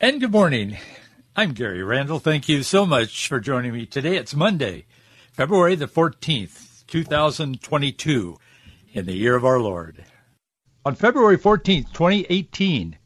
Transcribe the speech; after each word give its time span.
And 0.00 0.20
good 0.20 0.30
morning. 0.30 0.76
I'm 1.34 1.54
Gary 1.54 1.82
Randall. 1.82 2.20
Thank 2.20 2.48
you 2.48 2.62
so 2.62 2.86
much 2.86 3.26
for 3.26 3.40
joining 3.40 3.72
me 3.72 3.84
today. 3.84 4.16
It's 4.16 4.32
Monday, 4.32 4.86
February 5.32 5.74
the 5.74 5.88
14th, 5.88 6.86
2022, 6.86 8.38
in 8.92 9.06
the 9.06 9.16
year 9.16 9.34
of 9.34 9.44
our 9.44 9.58
Lord. 9.58 10.04
On 10.84 10.94
February 10.94 11.36
14th, 11.36 11.92
2018, 11.92 12.96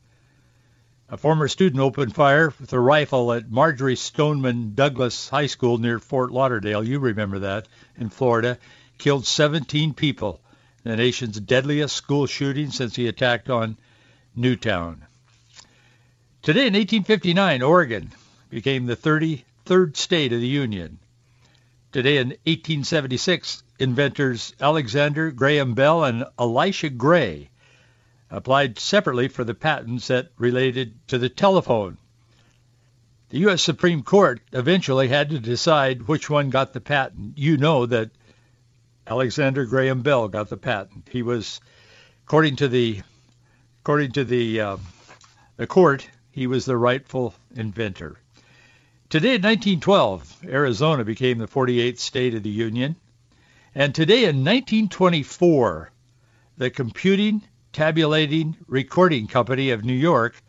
a 1.08 1.16
former 1.16 1.48
student 1.48 1.80
opened 1.80 2.14
fire 2.14 2.52
with 2.60 2.74
a 2.74 2.78
rifle 2.78 3.32
at 3.32 3.50
Marjory 3.50 3.96
Stoneman 3.96 4.74
Douglas 4.74 5.30
High 5.30 5.46
School 5.46 5.78
near 5.78 5.98
Fort 5.98 6.30
Lauderdale. 6.30 6.84
You 6.84 6.98
remember 6.98 7.38
that 7.38 7.68
in 7.96 8.10
Florida. 8.10 8.58
Killed 8.98 9.24
17 9.24 9.94
people. 9.94 10.42
The 10.82 10.94
nation's 10.94 11.40
deadliest 11.40 11.96
school 11.96 12.26
shooting 12.26 12.70
since 12.70 12.96
the 12.96 13.08
attack 13.08 13.48
on 13.48 13.78
Newtown. 14.36 15.06
Today 16.42 16.66
in 16.66 16.74
1859, 16.74 17.62
Oregon 17.62 18.10
became 18.50 18.86
the 18.86 18.96
33rd 18.96 19.96
state 19.96 20.32
of 20.32 20.40
the 20.40 20.48
Union. 20.48 20.98
Today 21.92 22.16
in 22.16 22.30
1876, 22.30 23.62
inventors 23.78 24.52
Alexander 24.60 25.30
Graham 25.30 25.74
Bell 25.74 26.02
and 26.02 26.24
Elisha 26.36 26.90
Gray 26.90 27.48
applied 28.28 28.80
separately 28.80 29.28
for 29.28 29.44
the 29.44 29.54
patents 29.54 30.08
that 30.08 30.32
related 30.36 30.94
to 31.06 31.16
the 31.16 31.28
telephone. 31.28 31.96
The 33.28 33.38
U.S. 33.38 33.62
Supreme 33.62 34.02
Court 34.02 34.40
eventually 34.52 35.06
had 35.06 35.30
to 35.30 35.38
decide 35.38 36.08
which 36.08 36.28
one 36.28 36.50
got 36.50 36.72
the 36.72 36.80
patent. 36.80 37.38
You 37.38 37.56
know 37.56 37.86
that 37.86 38.10
Alexander 39.06 39.64
Graham 39.64 40.02
Bell 40.02 40.26
got 40.26 40.48
the 40.48 40.56
patent. 40.56 41.08
He 41.08 41.22
was, 41.22 41.60
according 42.26 42.56
to 42.56 42.66
the, 42.66 43.00
according 43.82 44.10
to 44.12 44.24
the, 44.24 44.60
uh, 44.60 44.76
the 45.56 45.68
court, 45.68 46.08
he 46.32 46.46
was 46.46 46.64
the 46.64 46.76
rightful 46.76 47.34
inventor. 47.54 48.18
Today 49.10 49.34
in 49.34 49.42
1912, 49.42 50.44
Arizona 50.44 51.04
became 51.04 51.36
the 51.36 51.46
48th 51.46 51.98
state 51.98 52.34
of 52.34 52.42
the 52.42 52.48
Union. 52.48 52.96
And 53.74 53.94
today 53.94 54.24
in 54.24 54.36
1924, 54.36 55.92
the 56.56 56.70
Computing, 56.70 57.42
Tabulating, 57.74 58.56
Recording 58.66 59.26
Company 59.26 59.70
of 59.70 59.84
New 59.84 59.92
York 59.92 60.42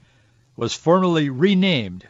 was 0.55 0.73
formally 0.73 1.29
renamed 1.29 2.07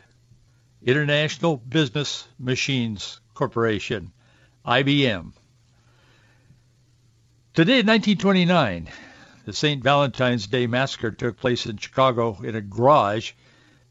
International 0.84 1.58
Business 1.58 2.28
Machines 2.38 3.20
Corporation, 3.34 4.12
IBM. 4.66 5.34
Today 7.56 7.80
in 7.80 7.88
1929, 7.88 8.90
the 9.46 9.54
St. 9.54 9.84
Valentine's 9.84 10.46
Day 10.46 10.68
Massacre 10.68 11.12
took 11.12 11.38
place 11.38 11.66
in 11.66 11.78
Chicago 11.78 12.40
in 12.44 12.56
a 12.56 12.62
garage 12.62 13.32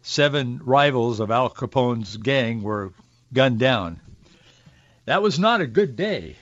seven 0.02 0.60
rivals 0.64 1.20
of 1.20 1.30
Al 1.30 1.48
Capone's 1.48 2.16
gang 2.16 2.62
were 2.62 2.92
gunned 3.32 3.58
down. 3.58 4.00
That 5.04 5.22
was 5.22 5.38
not 5.38 5.60
a 5.60 5.66
good 5.66 5.96
day. 5.96 6.36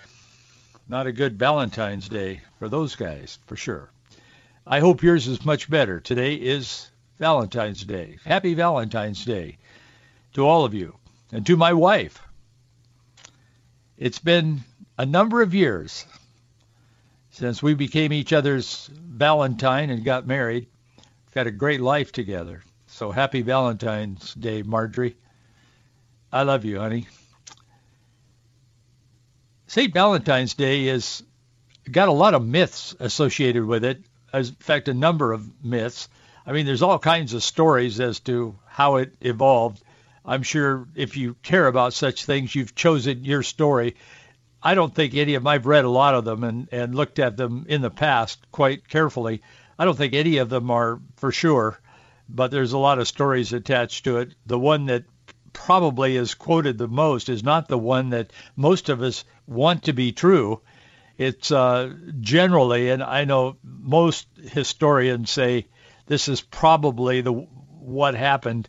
Not 0.88 1.06
a 1.06 1.12
good 1.12 1.38
Valentine's 1.38 2.08
Day 2.08 2.40
for 2.58 2.68
those 2.68 2.96
guys, 2.96 3.38
for 3.46 3.56
sure. 3.56 3.90
I 4.66 4.80
hope 4.80 5.02
yours 5.02 5.28
is 5.28 5.44
much 5.44 5.70
better. 5.70 6.00
Today 6.00 6.34
is 6.34 6.90
Valentine's 7.18 7.84
Day. 7.84 8.18
Happy 8.24 8.54
Valentine's 8.54 9.24
Day 9.24 9.58
to 10.34 10.46
all 10.46 10.64
of 10.64 10.74
you 10.74 10.96
and 11.30 11.46
to 11.46 11.56
my 11.56 11.72
wife. 11.72 12.20
It's 13.96 14.18
been 14.18 14.60
a 14.98 15.06
number 15.06 15.42
of 15.42 15.54
years 15.54 16.04
since 17.30 17.62
we 17.62 17.74
became 17.74 18.12
each 18.12 18.32
other's 18.32 18.90
Valentine 18.92 19.90
and 19.90 20.04
got 20.04 20.26
married. 20.26 20.66
We've 20.96 21.34
had 21.34 21.46
a 21.46 21.52
great 21.52 21.80
life 21.80 22.10
together. 22.10 22.62
So 23.00 23.10
happy 23.10 23.40
Valentine's 23.40 24.34
Day, 24.34 24.60
Marjorie. 24.60 25.16
I 26.30 26.42
love 26.42 26.66
you, 26.66 26.80
honey. 26.80 27.08
St. 29.68 29.94
Valentine's 29.94 30.52
Day 30.52 30.86
is 30.86 31.22
got 31.90 32.10
a 32.10 32.12
lot 32.12 32.34
of 32.34 32.44
myths 32.44 32.94
associated 33.00 33.64
with 33.64 33.86
it. 33.86 34.04
As, 34.34 34.50
in 34.50 34.56
fact, 34.56 34.88
a 34.88 34.92
number 34.92 35.32
of 35.32 35.48
myths. 35.64 36.10
I 36.44 36.52
mean, 36.52 36.66
there's 36.66 36.82
all 36.82 36.98
kinds 36.98 37.32
of 37.32 37.42
stories 37.42 38.00
as 38.00 38.20
to 38.20 38.58
how 38.66 38.96
it 38.96 39.14
evolved. 39.22 39.82
I'm 40.22 40.42
sure 40.42 40.86
if 40.94 41.16
you 41.16 41.36
care 41.42 41.68
about 41.68 41.94
such 41.94 42.26
things, 42.26 42.54
you've 42.54 42.74
chosen 42.74 43.24
your 43.24 43.42
story. 43.42 43.96
I 44.62 44.74
don't 44.74 44.94
think 44.94 45.14
any 45.14 45.36
of 45.36 45.42
them, 45.44 45.48
I've 45.48 45.64
read 45.64 45.86
a 45.86 45.88
lot 45.88 46.14
of 46.14 46.26
them 46.26 46.44
and, 46.44 46.68
and 46.70 46.94
looked 46.94 47.18
at 47.18 47.38
them 47.38 47.64
in 47.66 47.80
the 47.80 47.88
past 47.88 48.40
quite 48.52 48.86
carefully. 48.86 49.40
I 49.78 49.86
don't 49.86 49.96
think 49.96 50.12
any 50.12 50.36
of 50.36 50.50
them 50.50 50.70
are 50.70 51.00
for 51.16 51.32
sure, 51.32 51.80
but 52.34 52.50
there's 52.50 52.72
a 52.72 52.78
lot 52.78 52.98
of 52.98 53.08
stories 53.08 53.52
attached 53.52 54.04
to 54.04 54.18
it. 54.18 54.34
The 54.46 54.58
one 54.58 54.86
that 54.86 55.04
probably 55.52 56.16
is 56.16 56.34
quoted 56.34 56.78
the 56.78 56.88
most 56.88 57.28
is 57.28 57.42
not 57.42 57.68
the 57.68 57.78
one 57.78 58.10
that 58.10 58.32
most 58.56 58.88
of 58.88 59.02
us 59.02 59.24
want 59.46 59.84
to 59.84 59.92
be 59.92 60.12
true. 60.12 60.60
It's 61.18 61.50
uh, 61.50 61.92
generally, 62.20 62.90
and 62.90 63.02
I 63.02 63.24
know 63.24 63.56
most 63.62 64.26
historians 64.40 65.30
say 65.30 65.66
this 66.06 66.28
is 66.28 66.40
probably 66.40 67.20
the 67.20 67.32
what 67.32 68.14
happened 68.14 68.68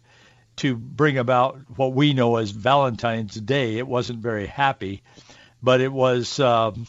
to 0.57 0.75
bring 0.75 1.17
about 1.17 1.59
what 1.75 1.93
we 1.93 2.13
know 2.13 2.35
as 2.37 2.51
Valentine's 2.51 3.35
Day. 3.35 3.77
It 3.77 3.87
wasn't 3.87 4.19
very 4.19 4.47
happy, 4.47 5.01
but 5.63 5.81
it 5.81 5.91
was 5.91 6.39
um, 6.39 6.87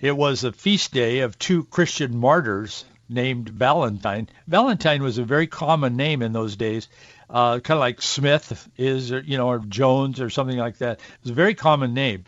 it 0.00 0.16
was 0.16 0.44
a 0.44 0.52
feast 0.52 0.92
day 0.92 1.20
of 1.20 1.38
two 1.38 1.64
Christian 1.64 2.16
martyrs 2.18 2.84
named 3.08 3.48
Valentine. 3.48 4.28
Valentine 4.46 5.02
was 5.02 5.18
a 5.18 5.24
very 5.24 5.46
common 5.46 5.96
name 5.96 6.22
in 6.22 6.32
those 6.32 6.56
days, 6.56 6.88
uh, 7.30 7.60
kind 7.60 7.76
of 7.76 7.80
like 7.80 8.02
Smith 8.02 8.68
is, 8.76 9.12
or, 9.12 9.20
you 9.20 9.36
know, 9.36 9.48
or 9.48 9.58
Jones 9.60 10.20
or 10.20 10.30
something 10.30 10.58
like 10.58 10.78
that. 10.78 10.98
It 10.98 11.22
was 11.22 11.30
a 11.30 11.34
very 11.34 11.54
common 11.54 11.94
name, 11.94 12.24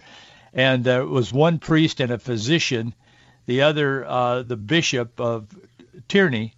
and 0.53 0.85
there 0.85 1.07
was 1.07 1.33
one 1.33 1.59
priest 1.59 2.01
and 2.01 2.11
a 2.11 2.19
physician, 2.19 2.95
the 3.47 3.63
other 3.63 4.05
uh, 4.05 4.43
the 4.43 4.57
bishop 4.57 5.21
of 5.21 5.49
Terni. 6.09 6.53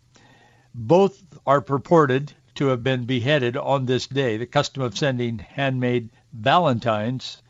Both 0.75 1.23
are 1.47 1.61
purported 1.61 2.33
to 2.55 2.69
have 2.69 2.83
been 2.83 3.05
beheaded 3.05 3.57
on 3.57 3.87
this 3.87 4.07
day. 4.07 4.37
The 4.37 4.47
custom 4.47 4.83
of 4.83 4.97
sending 4.97 5.39
handmade 5.39 6.11
valentines 6.33 7.43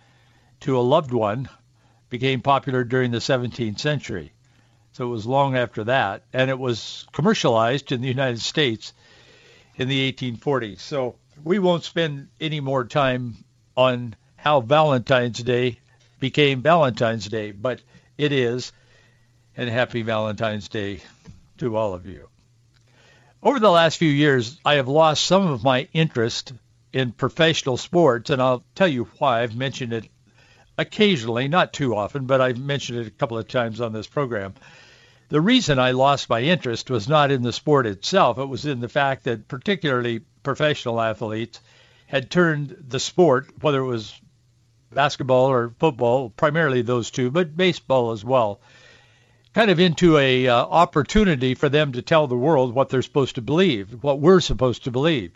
to 0.60 0.78
a 0.78 0.80
loved 0.80 1.12
one 1.12 1.48
became 2.08 2.40
popular 2.40 2.84
during 2.84 3.10
the 3.10 3.18
17th 3.18 3.78
century. 3.78 4.32
So 4.92 5.06
it 5.06 5.10
was 5.10 5.26
long 5.26 5.56
after 5.56 5.84
that, 5.84 6.22
and 6.32 6.50
it 6.50 6.58
was 6.58 7.06
commercialized 7.12 7.92
in 7.92 8.02
the 8.02 8.08
United 8.08 8.40
States 8.40 8.92
in 9.76 9.88
the 9.88 10.12
1840s. 10.12 10.80
So 10.80 11.16
we 11.42 11.58
won't 11.58 11.84
spend 11.84 12.28
any 12.40 12.60
more 12.60 12.84
time 12.84 13.36
on 13.74 14.14
how 14.36 14.60
Valentine's 14.60 15.42
Day 15.42 15.78
became 16.20 16.60
Valentine's 16.60 17.26
Day, 17.26 17.52
but 17.52 17.80
it 18.18 18.32
is, 18.32 18.72
and 19.56 19.70
happy 19.70 20.02
Valentine's 20.02 20.68
Day 20.68 21.00
to 21.58 21.76
all 21.76 21.94
of 21.94 22.06
you. 22.06 22.28
Over 23.42 23.58
the 23.58 23.70
last 23.70 23.96
few 23.96 24.10
years, 24.10 24.60
I 24.64 24.74
have 24.74 24.88
lost 24.88 25.24
some 25.24 25.46
of 25.46 25.64
my 25.64 25.88
interest 25.92 26.52
in 26.92 27.12
professional 27.12 27.76
sports, 27.76 28.30
and 28.30 28.42
I'll 28.42 28.62
tell 28.74 28.88
you 28.88 29.04
why. 29.18 29.42
I've 29.42 29.56
mentioned 29.56 29.94
it 29.94 30.08
occasionally, 30.76 31.48
not 31.48 31.72
too 31.72 31.96
often, 31.96 32.26
but 32.26 32.40
I've 32.40 32.58
mentioned 32.58 32.98
it 32.98 33.06
a 33.06 33.10
couple 33.10 33.38
of 33.38 33.48
times 33.48 33.80
on 33.80 33.92
this 33.92 34.06
program. 34.06 34.54
The 35.32 35.40
reason 35.40 35.78
I 35.78 35.92
lost 35.92 36.28
my 36.28 36.42
interest 36.42 36.90
was 36.90 37.08
not 37.08 37.30
in 37.30 37.40
the 37.40 37.54
sport 37.54 37.86
itself. 37.86 38.36
It 38.36 38.50
was 38.50 38.66
in 38.66 38.80
the 38.80 38.88
fact 38.90 39.24
that 39.24 39.48
particularly 39.48 40.20
professional 40.42 41.00
athletes 41.00 41.58
had 42.06 42.30
turned 42.30 42.76
the 42.86 43.00
sport, 43.00 43.48
whether 43.62 43.80
it 43.80 43.86
was 43.86 44.12
basketball 44.92 45.46
or 45.46 45.72
football, 45.78 46.28
primarily 46.28 46.82
those 46.82 47.10
two, 47.10 47.30
but 47.30 47.56
baseball 47.56 48.12
as 48.12 48.22
well, 48.22 48.60
kind 49.54 49.70
of 49.70 49.80
into 49.80 50.18
a 50.18 50.48
uh, 50.48 50.54
opportunity 50.54 51.54
for 51.54 51.70
them 51.70 51.92
to 51.92 52.02
tell 52.02 52.26
the 52.26 52.36
world 52.36 52.74
what 52.74 52.90
they're 52.90 53.00
supposed 53.00 53.36
to 53.36 53.40
believe, 53.40 54.02
what 54.02 54.20
we're 54.20 54.38
supposed 54.38 54.84
to 54.84 54.90
believe. 54.90 55.32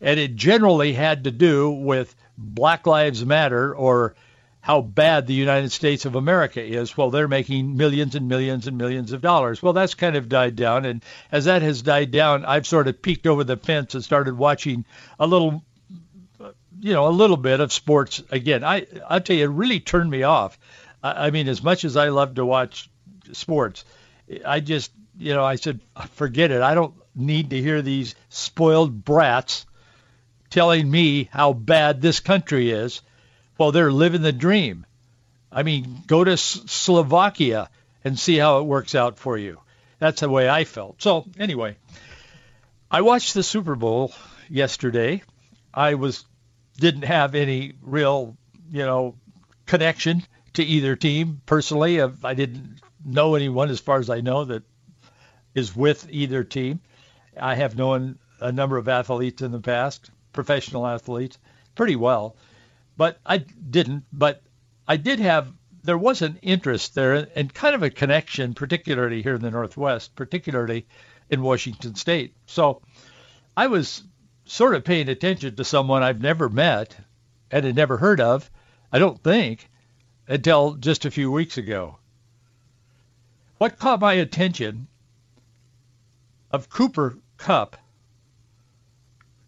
And 0.00 0.20
it 0.20 0.36
generally 0.36 0.92
had 0.92 1.24
to 1.24 1.32
do 1.32 1.72
with 1.72 2.14
Black 2.38 2.86
Lives 2.86 3.26
Matter 3.26 3.74
or 3.74 4.14
how 4.64 4.80
bad 4.80 5.26
the 5.26 5.34
United 5.34 5.70
States 5.70 6.06
of 6.06 6.14
America 6.14 6.62
is 6.62 6.96
while 6.96 7.10
they're 7.10 7.28
making 7.28 7.76
millions 7.76 8.14
and 8.14 8.28
millions 8.28 8.66
and 8.66 8.78
millions 8.78 9.12
of 9.12 9.20
dollars. 9.20 9.62
Well, 9.62 9.74
that's 9.74 9.92
kind 9.92 10.16
of 10.16 10.26
died 10.26 10.56
down. 10.56 10.86
And 10.86 11.04
as 11.30 11.44
that 11.44 11.60
has 11.60 11.82
died 11.82 12.10
down, 12.10 12.46
I've 12.46 12.66
sort 12.66 12.88
of 12.88 13.02
peeked 13.02 13.26
over 13.26 13.44
the 13.44 13.58
fence 13.58 13.94
and 13.94 14.02
started 14.02 14.38
watching 14.38 14.86
a 15.20 15.26
little, 15.26 15.62
you 16.80 16.94
know, 16.94 17.08
a 17.08 17.10
little 17.10 17.36
bit 17.36 17.60
of 17.60 17.74
sports 17.74 18.22
again. 18.30 18.64
I, 18.64 18.86
I'll 19.06 19.20
tell 19.20 19.36
you, 19.36 19.44
it 19.44 19.48
really 19.48 19.80
turned 19.80 20.10
me 20.10 20.22
off. 20.22 20.58
I, 21.02 21.26
I 21.26 21.30
mean, 21.30 21.46
as 21.48 21.62
much 21.62 21.84
as 21.84 21.98
I 21.98 22.08
love 22.08 22.36
to 22.36 22.46
watch 22.46 22.88
sports, 23.32 23.84
I 24.46 24.60
just, 24.60 24.92
you 25.18 25.34
know, 25.34 25.44
I 25.44 25.56
said, 25.56 25.80
forget 26.12 26.50
it. 26.50 26.62
I 26.62 26.74
don't 26.74 26.94
need 27.14 27.50
to 27.50 27.60
hear 27.60 27.82
these 27.82 28.14
spoiled 28.30 29.04
brats 29.04 29.66
telling 30.48 30.90
me 30.90 31.28
how 31.30 31.52
bad 31.52 32.00
this 32.00 32.20
country 32.20 32.70
is 32.70 33.02
well, 33.58 33.72
they're 33.72 33.92
living 33.92 34.22
the 34.22 34.32
dream. 34.32 34.86
I 35.50 35.62
mean, 35.62 36.02
go 36.06 36.24
to 36.24 36.32
S- 36.32 36.62
Slovakia 36.66 37.70
and 38.02 38.18
see 38.18 38.36
how 38.36 38.58
it 38.58 38.64
works 38.64 38.94
out 38.94 39.18
for 39.18 39.38
you. 39.38 39.60
That's 39.98 40.20
the 40.20 40.28
way 40.28 40.48
I 40.48 40.64
felt. 40.64 41.00
So 41.00 41.24
anyway, 41.38 41.76
I 42.90 43.02
watched 43.02 43.34
the 43.34 43.42
Super 43.42 43.76
Bowl 43.76 44.12
yesterday. 44.48 45.22
I 45.72 45.94
was 45.94 46.24
didn't 46.76 47.04
have 47.04 47.34
any 47.34 47.74
real, 47.82 48.36
you 48.70 48.84
know, 48.84 49.14
connection 49.66 50.24
to 50.54 50.64
either 50.64 50.96
team 50.96 51.40
personally. 51.46 52.00
I 52.00 52.34
didn't 52.34 52.80
know 53.04 53.36
anyone, 53.36 53.70
as 53.70 53.80
far 53.80 53.98
as 53.98 54.10
I 54.10 54.20
know, 54.20 54.44
that 54.44 54.64
is 55.54 55.74
with 55.74 56.08
either 56.10 56.42
team. 56.42 56.80
I 57.36 57.54
have 57.54 57.76
known 57.76 58.18
a 58.40 58.50
number 58.50 58.76
of 58.76 58.88
athletes 58.88 59.42
in 59.42 59.52
the 59.52 59.60
past, 59.60 60.10
professional 60.32 60.86
athletes, 60.86 61.38
pretty 61.74 61.96
well 61.96 62.36
but 62.96 63.18
I 63.24 63.38
didn't. 63.38 64.04
But 64.12 64.42
I 64.86 64.96
did 64.96 65.20
have 65.20 65.52
there 65.82 65.98
was 65.98 66.22
an 66.22 66.38
interest 66.42 66.94
there 66.94 67.28
and 67.34 67.52
kind 67.52 67.74
of 67.74 67.82
a 67.82 67.90
connection, 67.90 68.54
particularly 68.54 69.22
here 69.22 69.34
in 69.34 69.42
the 69.42 69.50
Northwest, 69.50 70.14
particularly 70.14 70.86
in 71.28 71.42
Washington 71.42 71.94
State. 71.94 72.34
So 72.46 72.82
I 73.56 73.66
was 73.66 74.02
sort 74.46 74.74
of 74.74 74.84
paying 74.84 75.08
attention 75.08 75.56
to 75.56 75.64
someone 75.64 76.02
I've 76.02 76.20
never 76.20 76.48
met 76.48 76.96
and 77.50 77.64
had 77.64 77.76
never 77.76 77.96
heard 77.96 78.20
of, 78.20 78.50
I 78.92 78.98
don't 78.98 79.22
think, 79.22 79.68
until 80.26 80.74
just 80.74 81.04
a 81.04 81.10
few 81.10 81.30
weeks 81.30 81.58
ago. 81.58 81.98
What 83.58 83.78
caught 83.78 84.00
my 84.00 84.14
attention 84.14 84.88
of 86.50 86.68
Cooper 86.68 87.18
Kupp, 87.36 87.76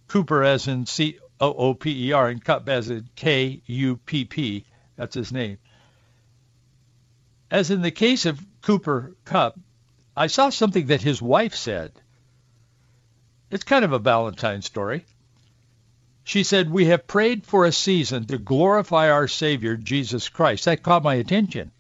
Cooper 0.09 0.43
as 0.43 0.69
in 0.69 0.87
C 0.87 1.19
O-O-P-E-R, 1.41 2.29
and 2.29 2.45
Kupp 2.45 2.69
as 2.69 2.91
in 2.91 3.09
K-U-P-P. 3.15 4.65
That's 4.97 5.15
his 5.15 5.33
name. 5.33 5.59
As 7.51 7.71
in 7.71 7.83
the 7.83 7.91
case 7.91 8.27
of 8.27 8.45
Cooper 8.63 9.15
Kupp, 9.25 9.59
I 10.17 10.29
saw 10.29 10.49
something 10.49 10.87
that 10.87 11.03
his 11.03 11.21
wife 11.21 11.55
said. 11.55 11.93
It's 13.51 13.65
kind 13.65 13.85
of 13.85 13.93
a 13.93 13.99
Valentine 13.99 14.63
story. 14.63 15.05
She 16.25 16.43
said, 16.43 16.71
we 16.71 16.87
have 16.87 17.07
prayed 17.07 17.47
for 17.47 17.65
a 17.65 17.73
season 17.73 18.25
to 18.27 18.39
glorify 18.39 19.11
our 19.11 19.29
Savior, 19.29 19.77
Jesus 19.77 20.29
Christ. 20.29 20.65
That 20.65 20.83
caught 20.83 21.05
my 21.05 21.15
attention. 21.15 21.71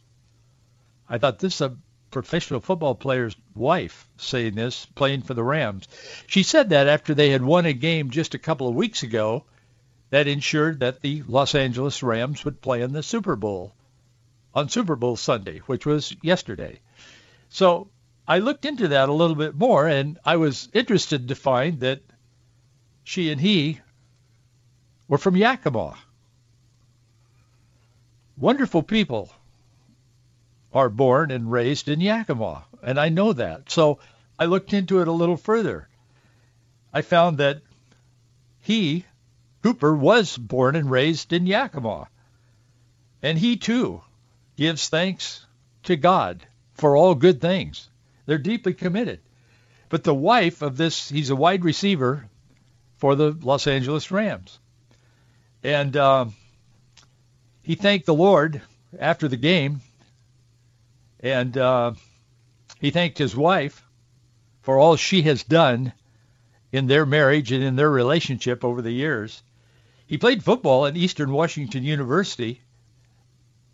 I 1.09 1.19
thought 1.19 1.41
this 1.41 1.57
is 1.57 1.61
a 1.63 1.77
professional 2.17 2.61
football 2.61 2.95
player's 2.95 3.37
wife 3.55 4.09
saying 4.17 4.55
this, 4.55 4.87
playing 4.87 5.21
for 5.21 5.35
the 5.35 5.45
Rams. 5.45 5.87
She 6.27 6.45
said 6.45 6.71
that 6.71 6.89
after 6.89 7.13
they 7.13 7.29
had 7.29 7.43
won 7.43 7.67
a 7.67 7.75
game 7.75 8.09
just 8.09 8.35
a 8.35 8.39
couple 8.39 8.67
of 8.67 8.75
weeks 8.75 9.03
ago 9.03 9.45
that 10.09 10.27
ensured 10.27 10.81
that 10.81 11.03
the 11.03 11.23
Los 11.29 11.55
Angeles 11.55 12.03
Rams 12.03 12.43
would 12.43 12.63
play 12.63 12.81
in 12.81 12.95
the 12.95 13.03
Super 13.03 13.37
Bowl 13.37 13.75
on 14.55 14.71
Super 14.71 14.97
Bowl 14.97 15.17
Sunday, 15.17 15.59
which 15.67 15.85
was 15.85 16.17
yesterday. 16.23 16.81
So 17.51 17.91
I 18.27 18.39
looked 18.39 18.65
into 18.65 18.89
that 18.89 19.11
a 19.11 19.13
little 19.13 19.37
bit 19.37 19.55
more, 19.55 19.87
and 19.87 20.19
I 20.25 20.37
was 20.37 20.71
interested 20.73 21.29
to 21.29 21.35
find 21.35 21.81
that 21.81 22.01
she 23.05 23.31
and 23.31 23.39
he 23.39 23.79
were 25.07 25.19
from 25.19 25.37
Yakima. 25.37 25.99
Wonderful 28.39 28.83
people 28.83 29.31
are 30.77 30.91
born 30.91 31.31
and 31.31 31.51
raised 31.51 31.89
in 31.89 32.03
Yakima, 32.03 32.63
and 32.83 33.01
I 33.01 33.09
know 33.09 33.33
that. 33.33 33.71
So 33.71 33.99
I 34.39 34.45
looked 34.45 34.75
into 34.75 35.01
it 35.01 35.09
a 35.09 35.13
little 35.13 35.39
further. 35.39 35.89
I 36.93 37.01
found 37.01 37.39
that 37.39 37.63
he, 38.61 39.07
Cooper, 39.63 39.97
was 39.97 40.37
born 40.37 40.77
and 40.77 40.91
raised 40.91 41.33
in 41.33 41.47
Yakima, 41.47 42.09
and 43.23 43.39
he 43.39 43.57
too 43.57 44.03
gives 44.59 44.91
thanks 44.91 45.47
to 45.85 45.97
God 45.97 46.45
for 46.75 46.95
all 46.95 47.15
good 47.15 47.41
things. 47.41 47.89
They're 48.27 48.37
deeply 48.37 48.75
committed. 48.75 49.21
But 49.89 50.05
the 50.05 50.15
wife 50.15 50.61
of 50.61 50.77
this, 50.77 51.09
he's 51.09 51.31
a 51.31 51.37
wide 51.37 51.65
receiver 51.65 52.29
for 52.99 53.15
the 53.15 53.31
Los 53.31 53.67
Angeles 53.67 54.11
Rams. 54.11 54.59
And 55.63 55.97
uh, 55.97 56.27
he 57.63 57.77
thanked 57.77 58.05
the 58.05 58.13
Lord 58.13 58.61
after 58.99 59.27
the 59.27 59.39
game 59.39 59.81
and 61.33 61.59
uh, 61.59 61.93
he 62.81 62.91
thanked 62.91 63.19
his 63.19 63.35
wife 63.35 63.85
for 64.63 64.79
all 64.79 64.95
she 64.97 65.23
has 65.23 65.43
done 65.43 65.93
in 66.71 66.87
their 66.87 67.05
marriage 67.05 67.51
and 67.51 67.65
in 67.65 67.75
their 67.75 67.91
relationship 67.91 68.65
over 68.65 68.81
the 68.81 68.93
years. 68.93 69.43
He 70.07 70.19
played 70.19 70.45
football 70.45 70.87
at 70.87 70.97
Eastern 70.97 71.33
Washington 71.33 71.83
University, 71.83 72.61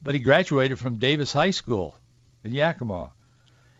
but 0.02 0.14
he 0.14 0.20
graduated 0.20 0.78
from 0.78 0.96
Davis 0.96 1.32
High 1.32 1.50
School 1.50 1.98
in 2.42 2.52
Yakima. 2.52 3.12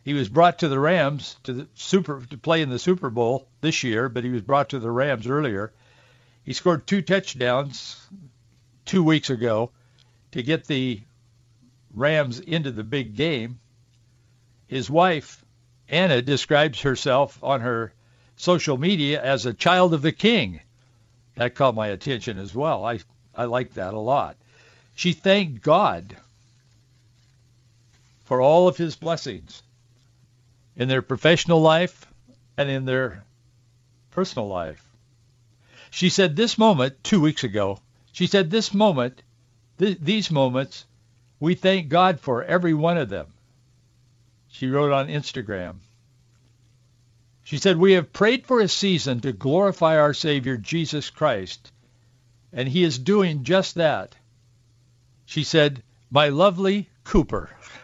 He 0.04 0.12
was 0.12 0.28
brought 0.28 0.58
to 0.58 0.68
the 0.68 0.78
Rams 0.78 1.36
to 1.44 1.52
the 1.52 1.68
super 1.74 2.22
to 2.28 2.36
play 2.36 2.60
in 2.60 2.68
the 2.68 2.78
Super 2.78 3.08
Bowl 3.08 3.48
this 3.62 3.82
year, 3.84 4.08
but 4.08 4.24
he 4.24 4.30
was 4.30 4.42
brought 4.42 4.70
to 4.70 4.80
the 4.80 4.90
Rams 4.90 5.26
earlier. 5.26 5.72
He 6.42 6.52
scored 6.52 6.86
two 6.86 7.00
touchdowns 7.00 8.04
two 8.84 9.02
weeks 9.02 9.30
ago 9.30 9.70
to 10.32 10.42
get 10.42 10.66
the 10.66 11.00
Rams 11.94 12.40
into 12.40 12.70
the 12.70 12.84
big 12.84 13.16
game. 13.16 13.60
His 14.72 14.88
wife, 14.88 15.44
Anna, 15.86 16.22
describes 16.22 16.80
herself 16.80 17.38
on 17.44 17.60
her 17.60 17.92
social 18.36 18.78
media 18.78 19.22
as 19.22 19.44
a 19.44 19.52
child 19.52 19.92
of 19.92 20.00
the 20.00 20.12
king. 20.12 20.62
That 21.34 21.54
caught 21.54 21.74
my 21.74 21.88
attention 21.88 22.38
as 22.38 22.54
well. 22.54 22.82
I, 22.82 23.00
I 23.34 23.44
like 23.44 23.74
that 23.74 23.92
a 23.92 23.98
lot. 23.98 24.38
She 24.94 25.12
thanked 25.12 25.60
God 25.60 26.16
for 28.24 28.40
all 28.40 28.66
of 28.66 28.78
his 28.78 28.96
blessings 28.96 29.62
in 30.74 30.88
their 30.88 31.02
professional 31.02 31.60
life 31.60 32.06
and 32.56 32.70
in 32.70 32.86
their 32.86 33.24
personal 34.10 34.48
life. 34.48 34.82
She 35.90 36.08
said 36.08 36.34
this 36.34 36.56
moment, 36.56 37.04
two 37.04 37.20
weeks 37.20 37.44
ago, 37.44 37.78
she 38.10 38.26
said 38.26 38.50
this 38.50 38.72
moment, 38.72 39.20
th- 39.78 39.98
these 40.00 40.30
moments, 40.30 40.86
we 41.40 41.56
thank 41.56 41.90
God 41.90 42.20
for 42.20 42.42
every 42.42 42.72
one 42.72 42.96
of 42.96 43.10
them 43.10 43.26
she 44.52 44.68
wrote 44.68 44.92
on 44.92 45.08
Instagram. 45.08 45.76
She 47.42 47.56
said, 47.56 47.78
We 47.78 47.92
have 47.92 48.12
prayed 48.12 48.46
for 48.46 48.60
a 48.60 48.68
season 48.68 49.20
to 49.20 49.32
glorify 49.32 49.98
our 49.98 50.14
Savior, 50.14 50.58
Jesus 50.58 51.08
Christ, 51.10 51.72
and 52.52 52.68
he 52.68 52.84
is 52.84 52.98
doing 52.98 53.44
just 53.44 53.76
that. 53.76 54.14
She 55.24 55.42
said, 55.42 55.82
My 56.10 56.28
lovely 56.28 56.90
Cooper, 57.02 57.50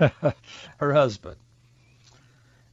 her 0.76 0.92
husband. 0.92 1.36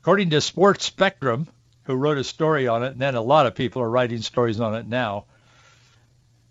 According 0.01 0.29
to 0.31 0.41
Sports 0.41 0.85
Spectrum, 0.85 1.47
who 1.83 1.95
wrote 1.95 2.17
a 2.17 2.23
story 2.23 2.67
on 2.67 2.83
it, 2.83 2.91
and 2.91 3.01
then 3.01 3.15
a 3.15 3.21
lot 3.21 3.47
of 3.47 3.55
people 3.55 3.81
are 3.81 3.89
writing 3.89 4.21
stories 4.21 4.59
on 4.59 4.75
it 4.75 4.87
now, 4.87 5.25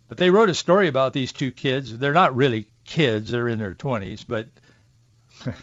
but 0.08 0.16
they 0.16 0.30
wrote 0.30 0.50
a 0.50 0.54
story 0.54 0.88
about 0.88 1.12
these 1.12 1.32
two 1.32 1.52
kids. 1.52 1.96
They're 1.96 2.14
not 2.14 2.34
really 2.34 2.68
kids, 2.86 3.30
they're 3.30 3.48
in 3.48 3.58
their 3.58 3.74
20s, 3.74 4.24
but 4.26 4.48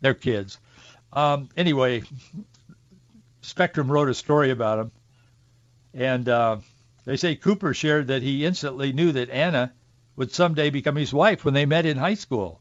they're 0.00 0.14
kids. 0.14 0.58
Um, 1.12 1.48
anyway, 1.56 2.02
Spectrum 3.42 3.90
wrote 3.90 4.08
a 4.08 4.14
story 4.14 4.50
about 4.50 4.78
him, 4.78 4.92
and 5.92 6.28
uh, 6.28 6.56
they 7.04 7.16
say 7.16 7.34
Cooper 7.34 7.74
shared 7.74 8.08
that 8.08 8.22
he 8.22 8.44
instantly 8.44 8.92
knew 8.92 9.12
that 9.12 9.30
Anna 9.30 9.72
would 10.16 10.32
someday 10.32 10.70
become 10.70 10.96
his 10.96 11.12
wife 11.12 11.44
when 11.44 11.54
they 11.54 11.66
met 11.66 11.86
in 11.86 11.96
high 11.96 12.14
school. 12.14 12.60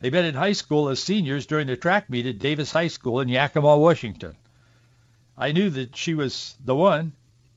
They 0.00 0.10
met 0.10 0.24
in 0.24 0.34
high 0.34 0.52
school 0.52 0.88
as 0.88 1.02
seniors 1.02 1.46
during 1.46 1.66
the 1.66 1.76
track 1.76 2.08
meet 2.10 2.26
at 2.26 2.38
Davis 2.38 2.72
High 2.72 2.88
School 2.88 3.20
in 3.20 3.28
Yakima, 3.28 3.78
Washington. 3.78 4.36
I 5.36 5.52
knew 5.52 5.70
that 5.70 5.96
she 5.96 6.14
was 6.14 6.56
the 6.64 6.74
one 6.74 7.12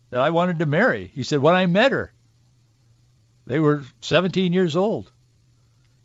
that 0.10 0.22
I 0.22 0.30
wanted 0.30 0.60
to 0.60 0.66
marry. 0.66 1.12
He 1.14 1.24
said, 1.24 1.40
when 1.40 1.56
I 1.56 1.66
met 1.66 1.92
her, 1.92 2.14
they 3.46 3.60
were 3.60 3.84
17 4.02 4.54
years 4.54 4.76
old. 4.76 5.12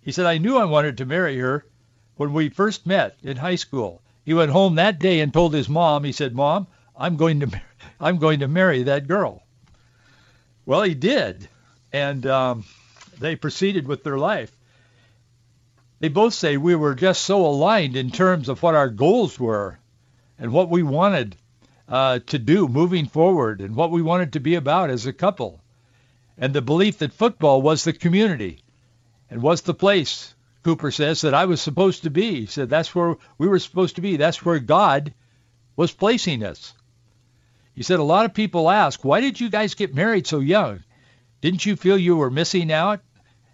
He 0.02 0.12
said, 0.12 0.26
I 0.26 0.38
knew 0.38 0.56
I 0.56 0.64
wanted 0.64 0.98
to 0.98 1.06
marry 1.06 1.38
her 1.38 1.64
when 2.16 2.32
we 2.32 2.48
first 2.48 2.86
met 2.86 3.16
in 3.22 3.36
high 3.36 3.56
school. 3.56 4.02
He 4.24 4.34
went 4.34 4.50
home 4.50 4.74
that 4.74 4.98
day 4.98 5.20
and 5.20 5.32
told 5.32 5.54
his 5.54 5.68
mom, 5.68 6.04
he 6.04 6.12
said, 6.12 6.34
Mom, 6.34 6.66
I'm 6.96 7.16
going 7.16 7.40
to, 7.40 7.62
I'm 8.00 8.18
going 8.18 8.40
to 8.40 8.48
marry 8.48 8.84
that 8.84 9.06
girl. 9.06 9.42
Well, 10.64 10.82
he 10.82 10.94
did. 10.94 11.48
And 11.92 12.26
um, 12.26 12.64
they 13.20 13.36
proceeded 13.36 13.86
with 13.86 14.02
their 14.02 14.18
life. 14.18 14.50
they 16.00 16.08
both 16.08 16.34
say 16.34 16.56
we 16.56 16.74
were 16.74 16.94
just 16.94 17.22
so 17.22 17.46
aligned 17.46 17.96
in 17.96 18.10
terms 18.10 18.48
of 18.48 18.62
what 18.62 18.74
our 18.74 18.88
goals 18.88 19.38
were 19.38 19.78
and 20.38 20.52
what 20.52 20.68
we 20.68 20.82
wanted 20.82 21.36
uh, 21.88 22.18
to 22.26 22.38
do 22.38 22.66
moving 22.68 23.06
forward 23.06 23.60
and 23.60 23.76
what 23.76 23.90
we 23.90 24.02
wanted 24.02 24.32
to 24.32 24.40
be 24.40 24.54
about 24.56 24.90
as 24.90 25.06
a 25.06 25.12
couple. 25.12 25.60
And 26.36 26.52
the 26.52 26.62
belief 26.62 26.98
that 26.98 27.12
football 27.12 27.62
was 27.62 27.84
the 27.84 27.92
community 27.92 28.60
and 29.30 29.40
was 29.40 29.62
the 29.62 29.74
place, 29.74 30.34
Cooper 30.66 30.90
says, 30.90 31.20
that 31.20 31.32
I 31.32 31.44
was 31.44 31.62
supposed 31.62 32.02
to 32.02 32.10
be. 32.10 32.40
He 32.40 32.46
said 32.46 32.68
that's 32.68 32.92
where 32.92 33.14
we 33.38 33.46
were 33.46 33.60
supposed 33.60 33.94
to 33.94 34.00
be. 34.00 34.16
That's 34.16 34.44
where 34.44 34.58
God 34.58 35.14
was 35.76 35.92
placing 35.92 36.42
us. 36.42 36.74
He 37.72 37.84
said 37.84 38.00
a 38.00 38.02
lot 38.02 38.24
of 38.24 38.34
people 38.34 38.68
ask, 38.68 39.04
why 39.04 39.20
did 39.20 39.38
you 39.38 39.48
guys 39.48 39.76
get 39.76 39.94
married 39.94 40.26
so 40.26 40.40
young? 40.40 40.82
Didn't 41.40 41.64
you 41.64 41.76
feel 41.76 41.96
you 41.96 42.16
were 42.16 42.32
missing 42.32 42.72
out? 42.72 42.98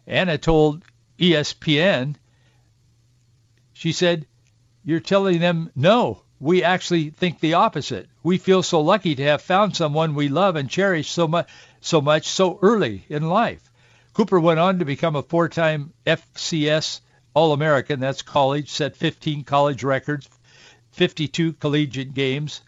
Anna 0.06 0.38
told 0.38 0.84
ESPN, 1.18 2.14
she 3.74 3.92
said, 3.92 4.26
you're 4.82 4.98
telling 4.98 5.38
them 5.38 5.70
no. 5.76 6.22
We 6.40 6.64
actually 6.64 7.10
think 7.10 7.40
the 7.40 7.54
opposite. 7.54 8.08
We 8.22 8.38
feel 8.38 8.62
so 8.62 8.80
lucky 8.80 9.16
to 9.16 9.24
have 9.24 9.42
found 9.42 9.76
someone 9.76 10.14
we 10.14 10.30
love 10.30 10.56
and 10.56 10.70
cherish 10.70 11.10
so 11.10 11.28
much 11.28 11.50
so 11.82 12.00
much 12.00 12.26
so 12.26 12.58
early 12.62 13.04
in 13.10 13.28
life. 13.28 13.70
Cooper 14.14 14.38
went 14.38 14.60
on 14.60 14.78
to 14.78 14.84
become 14.84 15.16
a 15.16 15.22
four-time 15.22 15.92
FCS 16.06 17.00
All-American, 17.34 17.98
that's 18.00 18.22
college, 18.22 18.68
set 18.68 18.96
15 18.96 19.44
college 19.44 19.84
records, 19.84 20.28
52 20.92 21.54
collegiate 21.54 22.12
games, 22.12 22.60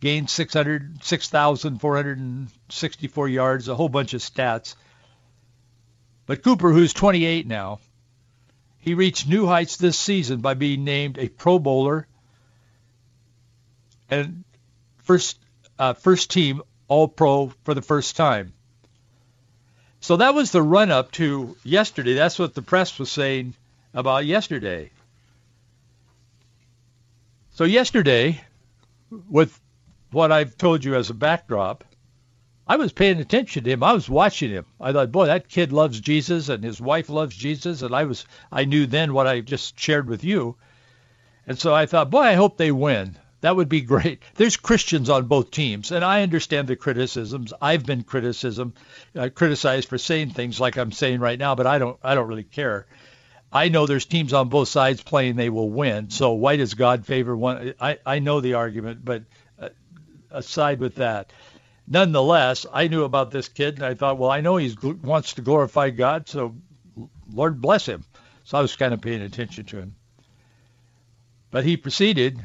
gained 0.00 0.30
600, 0.30 1.04
6,464 1.04 3.28
yards, 3.28 3.68
a 3.68 3.74
whole 3.74 3.90
bunch 3.90 4.14
of 4.14 4.22
stats. 4.22 4.74
But 6.24 6.42
Cooper, 6.42 6.72
who's 6.72 6.94
28 6.94 7.46
now, 7.46 7.80
he 8.78 8.94
reached 8.94 9.28
new 9.28 9.46
heights 9.46 9.76
this 9.76 9.98
season 9.98 10.40
by 10.40 10.54
being 10.54 10.84
named 10.84 11.18
a 11.18 11.28
Pro 11.28 11.58
Bowler 11.58 12.06
and 14.08 14.44
first 15.02 15.38
uh, 15.78 15.92
first 15.92 16.30
team 16.30 16.62
All 16.88 17.08
Pro 17.08 17.52
for 17.64 17.74
the 17.74 17.82
first 17.82 18.16
time. 18.16 18.54
So 20.00 20.16
that 20.16 20.34
was 20.34 20.50
the 20.50 20.62
run 20.62 20.90
up 20.90 21.12
to 21.12 21.56
yesterday. 21.62 22.14
That's 22.14 22.38
what 22.38 22.54
the 22.54 22.62
press 22.62 22.98
was 22.98 23.10
saying 23.10 23.54
about 23.92 24.24
yesterday. 24.24 24.90
So 27.50 27.64
yesterday, 27.64 28.40
with 29.28 29.60
what 30.10 30.32
I've 30.32 30.56
told 30.56 30.84
you 30.84 30.94
as 30.94 31.10
a 31.10 31.14
backdrop, 31.14 31.84
I 32.66 32.76
was 32.76 32.92
paying 32.92 33.18
attention 33.18 33.64
to 33.64 33.70
him. 33.70 33.82
I 33.82 33.92
was 33.92 34.08
watching 34.08 34.50
him. 34.50 34.64
I 34.80 34.92
thought, 34.92 35.12
boy, 35.12 35.26
that 35.26 35.48
kid 35.48 35.72
loves 35.72 36.00
Jesus 36.00 36.48
and 36.48 36.62
his 36.64 36.80
wife 36.80 37.10
loves 37.10 37.36
Jesus. 37.36 37.82
And 37.82 37.94
I 37.94 38.04
was, 38.04 38.24
I 38.50 38.64
knew 38.64 38.86
then 38.86 39.12
what 39.12 39.26
I 39.26 39.40
just 39.40 39.78
shared 39.78 40.08
with 40.08 40.24
you. 40.24 40.56
And 41.46 41.58
so 41.58 41.74
I 41.74 41.86
thought, 41.86 42.10
boy, 42.10 42.20
I 42.20 42.34
hope 42.34 42.56
they 42.56 42.72
win. 42.72 43.18
That 43.40 43.56
would 43.56 43.68
be 43.68 43.80
great. 43.80 44.20
There's 44.34 44.56
Christians 44.56 45.08
on 45.08 45.26
both 45.26 45.50
teams, 45.50 45.92
and 45.92 46.04
I 46.04 46.22
understand 46.22 46.68
the 46.68 46.76
criticisms. 46.76 47.54
I've 47.60 47.86
been 47.86 48.02
criticism, 48.02 48.74
uh, 49.16 49.30
criticized 49.34 49.88
for 49.88 49.96
saying 49.98 50.30
things 50.30 50.60
like 50.60 50.76
I'm 50.76 50.92
saying 50.92 51.20
right 51.20 51.38
now, 51.38 51.54
but 51.54 51.66
I 51.66 51.78
don't, 51.78 51.98
I 52.02 52.14
don't 52.14 52.28
really 52.28 52.44
care. 52.44 52.86
I 53.52 53.68
know 53.68 53.86
there's 53.86 54.04
teams 54.04 54.32
on 54.32 54.48
both 54.48 54.68
sides 54.68 55.02
playing 55.02 55.36
they 55.36 55.48
will 55.48 55.70
win. 55.70 56.10
So 56.10 56.32
why 56.32 56.56
does 56.56 56.74
God 56.74 57.06
favor 57.06 57.36
one? 57.36 57.74
I, 57.80 57.98
I 58.04 58.18
know 58.18 58.40
the 58.40 58.54
argument, 58.54 59.04
but 59.04 59.24
uh, 59.58 59.70
aside 60.30 60.78
with 60.78 60.96
that, 60.96 61.32
nonetheless, 61.88 62.66
I 62.70 62.88
knew 62.88 63.04
about 63.04 63.30
this 63.30 63.48
kid, 63.48 63.76
and 63.76 63.84
I 63.84 63.94
thought, 63.94 64.18
well, 64.18 64.30
I 64.30 64.42
know 64.42 64.58
he 64.58 64.76
wants 65.02 65.34
to 65.34 65.42
glorify 65.42 65.90
God, 65.90 66.28
so 66.28 66.54
Lord 67.32 67.60
bless 67.60 67.86
him. 67.86 68.04
So 68.44 68.58
I 68.58 68.62
was 68.62 68.76
kind 68.76 68.92
of 68.92 69.00
paying 69.00 69.22
attention 69.22 69.64
to 69.66 69.78
him. 69.78 69.96
But 71.50 71.64
he 71.64 71.76
proceeded 71.76 72.38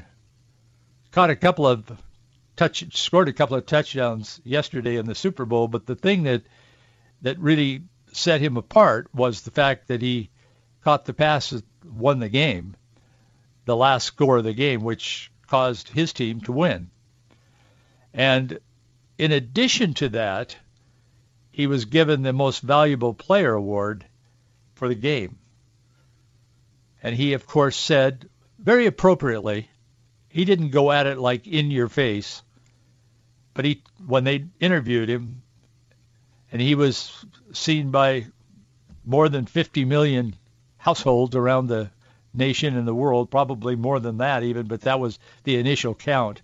caught 1.16 1.30
a 1.30 1.36
couple 1.38 1.66
of 1.66 1.90
touch, 2.58 2.86
scored 2.94 3.30
a 3.30 3.34
couple 3.34 3.56
of 3.56 3.66
touchdowns 3.66 4.42
yesterday 4.44 4.98
in 4.98 5.06
the 5.06 5.16
Super 5.16 5.46
Bowl. 5.46 5.70
But 5.70 5.86
the 5.86 5.96
thing 5.96 6.24
that 6.24 6.44
that 7.22 7.40
really 7.40 7.84
set 8.12 8.42
him 8.42 8.58
apart 8.58 9.08
was 9.16 9.42
the 9.42 9.52
fact 9.52 9.88
that 9.88 10.02
he 10.02 10.30
caught 10.84 11.06
the 11.06 11.14
pass 11.14 11.52
that 11.52 11.64
won 11.86 12.20
the 12.20 12.28
game, 12.28 12.76
the 13.64 13.78
last 13.78 14.04
score 14.04 14.38
of 14.38 14.44
the 14.44 14.54
game, 14.54 14.82
which 14.82 15.32
caused 15.48 15.88
his 15.88 16.12
team 16.12 16.42
to 16.42 16.52
win. 16.52 16.90
And 18.14 18.60
in 19.18 19.32
addition 19.32 19.94
to 19.96 20.10
that, 20.10 20.58
he 21.50 21.66
was 21.66 21.86
given 21.86 22.24
the 22.24 22.34
most 22.34 22.60
valuable 22.60 23.14
player 23.14 23.54
award 23.54 24.06
for 24.74 24.90
the 24.90 24.96
game. 24.96 25.38
And 27.02 27.16
he, 27.16 27.32
of 27.32 27.48
course, 27.48 27.78
said 27.78 28.28
very 28.60 28.86
appropriately 28.86 29.70
he 30.36 30.44
didn't 30.44 30.72
go 30.72 30.92
at 30.92 31.08
it 31.08 31.18
like 31.18 31.48
in 31.48 31.72
your 31.72 31.88
face, 31.88 32.44
but 33.54 33.64
he 33.64 33.82
when 34.06 34.26
they 34.26 34.44
interviewed 34.60 35.08
him, 35.08 35.42
and 36.52 36.62
he 36.62 36.76
was 36.76 37.26
seen 37.54 37.90
by 37.90 38.26
more 39.06 39.30
than 39.30 39.46
50 39.46 39.86
million 39.86 40.36
households 40.76 41.38
around 41.38 41.68
the 41.68 41.90
nation 42.34 42.76
and 42.76 42.86
the 42.86 42.94
world, 42.94 43.32
probably 43.32 43.78
more 43.78 44.02
than 44.02 44.18
that 44.18 44.44
even, 44.44 44.68
but 44.68 44.82
that 44.82 45.00
was 45.00 45.20
the 45.46 45.56
initial 45.56 45.96
count. 45.96 46.42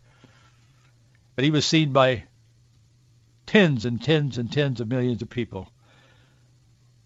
But 1.36 1.44
he 1.44 1.52
was 1.52 1.66
seen 1.66 1.92
by 1.92 2.24
tens 3.46 3.84
and 3.84 4.02
tens 4.02 4.38
and 4.38 4.50
tens 4.50 4.80
of 4.80 4.88
millions 4.88 5.22
of 5.22 5.30
people 5.30 5.70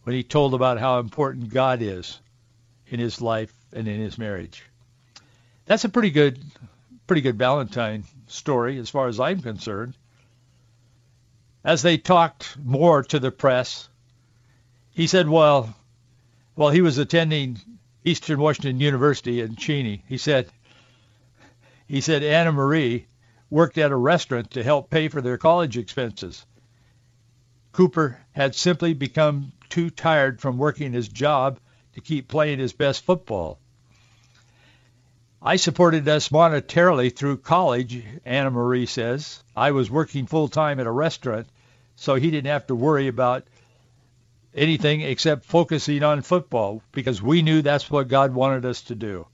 when 0.03 0.15
he 0.15 0.21
told 0.21 0.53
about 0.53 0.79
how 0.79 0.99
important 0.99 1.49
God 1.49 1.81
is 1.81 2.19
in 2.85 2.99
his 2.99 3.21
life 3.21 3.55
and 3.73 3.87
in 3.87 3.99
his 3.99 4.19
marriage. 4.19 4.61
That's 5.65 5.83
a 5.83 5.89
pretty 5.89 6.11
good 6.11 6.39
pretty 7.07 7.21
good 7.21 7.37
Valentine 7.37 8.03
story 8.27 8.77
as 8.79 8.89
far 8.89 9.07
as 9.07 9.19
I'm 9.19 9.41
concerned. 9.41 9.95
As 11.63 11.81
they 11.81 11.97
talked 11.97 12.57
more 12.63 13.03
to 13.03 13.19
the 13.19 13.31
press, 13.31 13.89
he 14.91 15.07
said, 15.07 15.27
well, 15.27 15.75
while 16.55 16.69
he 16.69 16.81
was 16.81 16.97
attending 16.97 17.59
Eastern 18.03 18.39
Washington 18.39 18.79
University 18.79 19.41
in 19.41 19.55
Cheney, 19.55 20.03
he 20.07 20.17
said, 20.17 20.49
he 21.87 22.01
said 22.01 22.23
Anna 22.23 22.51
Marie 22.51 23.07
worked 23.49 23.77
at 23.77 23.91
a 23.91 23.95
restaurant 23.95 24.51
to 24.51 24.63
help 24.63 24.89
pay 24.89 25.07
for 25.07 25.21
their 25.21 25.37
college 25.37 25.77
expenses. 25.77 26.45
Cooper 27.71 28.19
had 28.31 28.55
simply 28.55 28.93
become 28.93 29.51
too 29.69 29.89
tired 29.89 30.39
from 30.39 30.57
working 30.57 30.93
his 30.93 31.07
job 31.07 31.59
to 31.93 32.01
keep 32.01 32.27
playing 32.27 32.59
his 32.59 32.73
best 32.73 33.03
football. 33.03 33.59
I 35.41 35.57
supported 35.57 36.07
us 36.07 36.29
monetarily 36.29 37.15
through 37.15 37.37
college, 37.37 38.03
Anna 38.25 38.51
Marie 38.51 38.85
says. 38.85 39.43
I 39.55 39.71
was 39.71 39.91
working 39.91 40.25
full 40.25 40.47
time 40.47 40.79
at 40.79 40.87
a 40.87 40.91
restaurant, 40.91 41.47
so 41.95 42.15
he 42.15 42.31
didn't 42.31 42.51
have 42.51 42.67
to 42.67 42.75
worry 42.75 43.07
about 43.07 43.45
anything 44.53 45.01
except 45.01 45.45
focusing 45.45 46.03
on 46.03 46.21
football 46.21 46.81
because 46.91 47.21
we 47.21 47.41
knew 47.41 47.61
that's 47.61 47.91
what 47.91 48.07
God 48.07 48.33
wanted 48.33 48.65
us 48.65 48.81
to 48.83 48.95
do. 48.95 49.27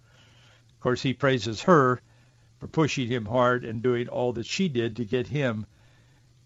Of 0.72 0.80
course, 0.80 1.02
he 1.02 1.14
praises 1.14 1.62
her 1.62 2.02
for 2.60 2.68
pushing 2.68 3.08
him 3.08 3.26
hard 3.26 3.64
and 3.64 3.82
doing 3.82 4.08
all 4.08 4.34
that 4.34 4.46
she 4.46 4.68
did 4.68 4.96
to 4.98 5.06
get 5.06 5.28
him 5.28 5.66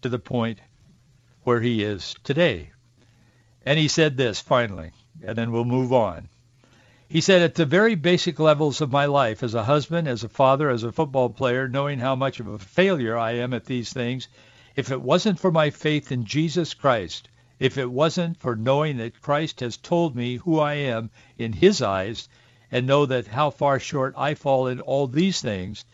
to 0.02 0.08
the 0.08 0.18
point 0.18 0.58
where 1.44 1.60
he 1.60 1.82
is 1.82 2.14
today. 2.22 2.70
And 3.64 3.78
he 3.78 3.88
said 3.88 4.16
this 4.16 4.40
finally, 4.40 4.92
and 5.22 5.36
then 5.36 5.50
we'll 5.50 5.64
move 5.64 5.92
on. 5.92 6.28
He 7.08 7.20
said, 7.20 7.40
at 7.42 7.54
the 7.54 7.66
very 7.66 7.94
basic 7.94 8.40
levels 8.40 8.80
of 8.80 8.90
my 8.90 9.06
life, 9.06 9.42
as 9.42 9.54
a 9.54 9.64
husband, 9.64 10.08
as 10.08 10.24
a 10.24 10.28
father, 10.28 10.70
as 10.70 10.82
a 10.82 10.90
football 10.90 11.30
player, 11.30 11.68
knowing 11.68 12.00
how 12.00 12.16
much 12.16 12.40
of 12.40 12.48
a 12.48 12.58
failure 12.58 13.16
I 13.16 13.32
am 13.32 13.54
at 13.54 13.64
these 13.64 13.92
things, 13.92 14.28
if 14.74 14.90
it 14.90 15.00
wasn't 15.00 15.38
for 15.38 15.52
my 15.52 15.70
faith 15.70 16.12
in 16.12 16.24
Jesus 16.24 16.74
Christ, 16.74 17.28
if 17.58 17.78
it 17.78 17.90
wasn't 17.90 18.38
for 18.38 18.56
knowing 18.56 18.98
that 18.98 19.22
Christ 19.22 19.60
has 19.60 19.76
told 19.76 20.14
me 20.14 20.36
who 20.36 20.58
I 20.58 20.74
am 20.74 21.10
in 21.38 21.52
his 21.52 21.80
eyes, 21.80 22.28
and 22.70 22.86
know 22.86 23.06
that 23.06 23.26
how 23.26 23.50
far 23.50 23.78
short 23.78 24.14
I 24.16 24.34
fall 24.34 24.66
in 24.66 24.80
all 24.80 25.06
these 25.06 25.40
things, 25.40 25.84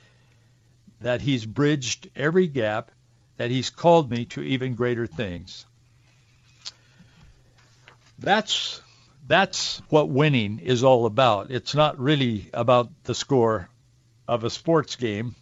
that 1.00 1.20
he's 1.20 1.46
bridged 1.46 2.08
every 2.16 2.46
gap, 2.46 2.90
that 3.36 3.50
he's 3.50 3.70
called 3.70 4.10
me 4.10 4.24
to 4.26 4.42
even 4.42 4.74
greater 4.74 5.06
things. 5.06 5.66
That's 8.18 8.81
that's 9.26 9.80
what 9.88 10.08
winning 10.08 10.58
is 10.58 10.82
all 10.82 11.06
about. 11.06 11.50
It's 11.50 11.74
not 11.74 11.98
really 11.98 12.50
about 12.52 12.90
the 13.04 13.14
score 13.14 13.68
of 14.26 14.44
a 14.44 14.50
sports 14.50 14.96
game, 14.96 15.34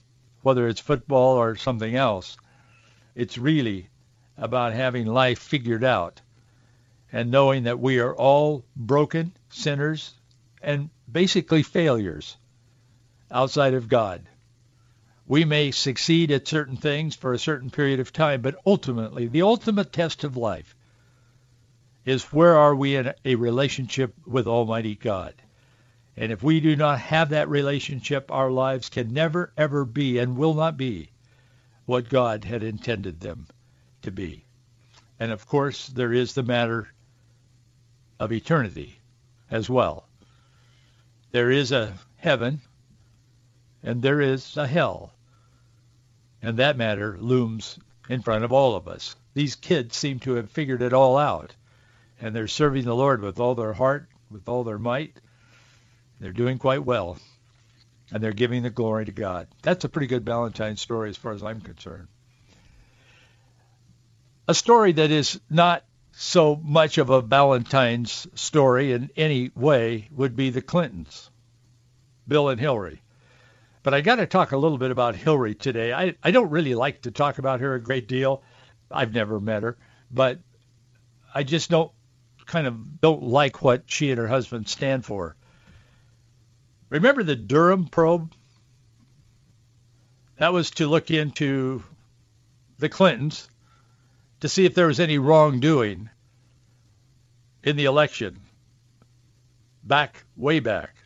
whether 0.42 0.68
it's 0.68 0.80
football 0.80 1.36
or 1.36 1.56
something 1.56 1.96
else. 1.96 2.36
It's 3.14 3.38
really 3.38 3.88
about 4.36 4.72
having 4.72 5.06
life 5.06 5.38
figured 5.38 5.84
out 5.84 6.20
and 7.12 7.30
knowing 7.30 7.64
that 7.64 7.80
we 7.80 7.98
are 7.98 8.14
all 8.14 8.64
broken 8.76 9.32
sinners 9.48 10.12
and 10.62 10.90
basically 11.10 11.62
failures 11.62 12.36
outside 13.30 13.74
of 13.74 13.88
God. 13.88 14.22
We 15.26 15.44
may 15.44 15.70
succeed 15.70 16.30
at 16.30 16.48
certain 16.48 16.76
things 16.76 17.14
for 17.14 17.32
a 17.32 17.38
certain 17.38 17.70
period 17.70 18.00
of 18.00 18.12
time, 18.12 18.40
but 18.42 18.56
ultimately, 18.66 19.26
the 19.26 19.42
ultimate 19.42 19.92
test 19.92 20.24
of 20.24 20.36
life 20.36 20.74
is 22.10 22.24
where 22.32 22.56
are 22.56 22.74
we 22.74 22.96
in 22.96 23.14
a 23.24 23.36
relationship 23.36 24.12
with 24.26 24.48
Almighty 24.48 24.96
God? 24.96 25.32
And 26.16 26.32
if 26.32 26.42
we 26.42 26.58
do 26.58 26.74
not 26.74 26.98
have 26.98 27.28
that 27.28 27.48
relationship, 27.48 28.32
our 28.32 28.50
lives 28.50 28.88
can 28.88 29.14
never, 29.14 29.52
ever 29.56 29.84
be 29.84 30.18
and 30.18 30.36
will 30.36 30.54
not 30.54 30.76
be 30.76 31.10
what 31.86 32.08
God 32.08 32.44
had 32.44 32.64
intended 32.64 33.20
them 33.20 33.46
to 34.02 34.10
be. 34.10 34.44
And 35.20 35.30
of 35.30 35.46
course, 35.46 35.86
there 35.86 36.12
is 36.12 36.34
the 36.34 36.42
matter 36.42 36.88
of 38.18 38.32
eternity 38.32 38.98
as 39.48 39.70
well. 39.70 40.04
There 41.30 41.52
is 41.52 41.70
a 41.70 41.94
heaven 42.16 42.60
and 43.84 44.02
there 44.02 44.20
is 44.20 44.56
a 44.56 44.66
hell. 44.66 45.12
And 46.42 46.56
that 46.56 46.76
matter 46.76 47.16
looms 47.20 47.78
in 48.08 48.20
front 48.20 48.42
of 48.42 48.50
all 48.52 48.74
of 48.74 48.88
us. 48.88 49.14
These 49.34 49.54
kids 49.54 49.96
seem 49.96 50.18
to 50.20 50.34
have 50.34 50.50
figured 50.50 50.82
it 50.82 50.92
all 50.92 51.16
out. 51.16 51.54
And 52.20 52.36
they're 52.36 52.48
serving 52.48 52.84
the 52.84 52.94
Lord 52.94 53.22
with 53.22 53.40
all 53.40 53.54
their 53.54 53.72
heart, 53.72 54.08
with 54.30 54.48
all 54.48 54.64
their 54.64 54.78
might. 54.78 55.16
They're 56.20 56.32
doing 56.32 56.58
quite 56.58 56.84
well. 56.84 57.18
And 58.12 58.22
they're 58.22 58.32
giving 58.32 58.62
the 58.62 58.70
glory 58.70 59.06
to 59.06 59.12
God. 59.12 59.48
That's 59.62 59.84
a 59.84 59.88
pretty 59.88 60.06
good 60.06 60.24
Valentine 60.24 60.76
story 60.76 61.08
as 61.08 61.16
far 61.16 61.32
as 61.32 61.42
I'm 61.42 61.60
concerned. 61.60 62.08
A 64.48 64.54
story 64.54 64.92
that 64.92 65.10
is 65.10 65.40
not 65.48 65.84
so 66.12 66.56
much 66.56 66.98
of 66.98 67.08
a 67.08 67.22
Valentine's 67.22 68.26
story 68.34 68.92
in 68.92 69.10
any 69.16 69.50
way 69.54 70.08
would 70.10 70.36
be 70.36 70.50
the 70.50 70.60
Clintons, 70.60 71.30
Bill 72.26 72.48
and 72.48 72.60
Hillary. 72.60 73.00
But 73.82 73.94
I 73.94 74.00
got 74.02 74.16
to 74.16 74.26
talk 74.26 74.52
a 74.52 74.58
little 74.58 74.76
bit 74.76 74.90
about 74.90 75.14
Hillary 75.14 75.54
today. 75.54 75.92
I, 75.92 76.16
I 76.22 76.32
don't 76.32 76.50
really 76.50 76.74
like 76.74 77.02
to 77.02 77.10
talk 77.10 77.38
about 77.38 77.60
her 77.60 77.74
a 77.74 77.80
great 77.80 78.08
deal. 78.08 78.42
I've 78.90 79.14
never 79.14 79.40
met 79.40 79.62
her, 79.62 79.78
but 80.10 80.40
I 81.34 81.44
just 81.44 81.70
don't 81.70 81.90
kind 82.50 82.66
of 82.66 83.00
don't 83.00 83.22
like 83.22 83.62
what 83.62 83.84
she 83.86 84.10
and 84.10 84.18
her 84.18 84.26
husband 84.26 84.68
stand 84.68 85.04
for. 85.04 85.36
Remember 86.88 87.22
the 87.22 87.36
Durham 87.36 87.86
probe? 87.86 88.32
That 90.36 90.52
was 90.52 90.72
to 90.72 90.88
look 90.88 91.12
into 91.12 91.84
the 92.78 92.88
Clintons 92.88 93.48
to 94.40 94.48
see 94.48 94.64
if 94.64 94.74
there 94.74 94.88
was 94.88 94.98
any 94.98 95.16
wrongdoing 95.18 96.10
in 97.62 97.76
the 97.76 97.84
election 97.84 98.40
back 99.84 100.24
way 100.36 100.58
back 100.58 100.96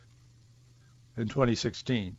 in 1.15 1.27
2016. 1.27 2.17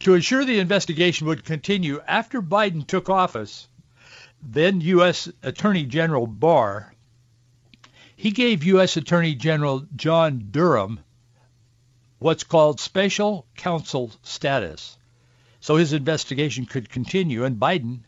To 0.00 0.14
ensure 0.14 0.44
the 0.44 0.58
investigation 0.58 1.28
would 1.28 1.44
continue 1.44 2.00
after 2.08 2.42
Biden 2.42 2.84
took 2.84 3.08
office, 3.08 3.68
then 4.42 4.80
U.S. 4.80 5.28
Attorney 5.44 5.84
General 5.84 6.26
Barr, 6.26 6.93
he 8.16 8.30
gave 8.30 8.64
U.S. 8.64 8.96
Attorney 8.96 9.34
General 9.34 9.86
John 9.96 10.48
Durham 10.50 11.00
what's 12.18 12.44
called 12.44 12.80
special 12.80 13.46
counsel 13.56 14.10
status. 14.22 14.96
So 15.60 15.76
his 15.76 15.92
investigation 15.92 16.66
could 16.66 16.88
continue 16.88 17.44
and 17.44 17.60
Biden 17.60 18.00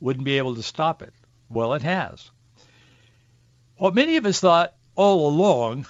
wouldn't 0.00 0.24
be 0.24 0.38
able 0.38 0.54
to 0.56 0.62
stop 0.62 1.02
it. 1.02 1.12
Well, 1.48 1.74
it 1.74 1.82
has. 1.82 2.30
What 3.76 3.94
many 3.94 4.16
of 4.16 4.26
us 4.26 4.40
thought 4.40 4.74
all 4.94 5.28
along 5.28 5.86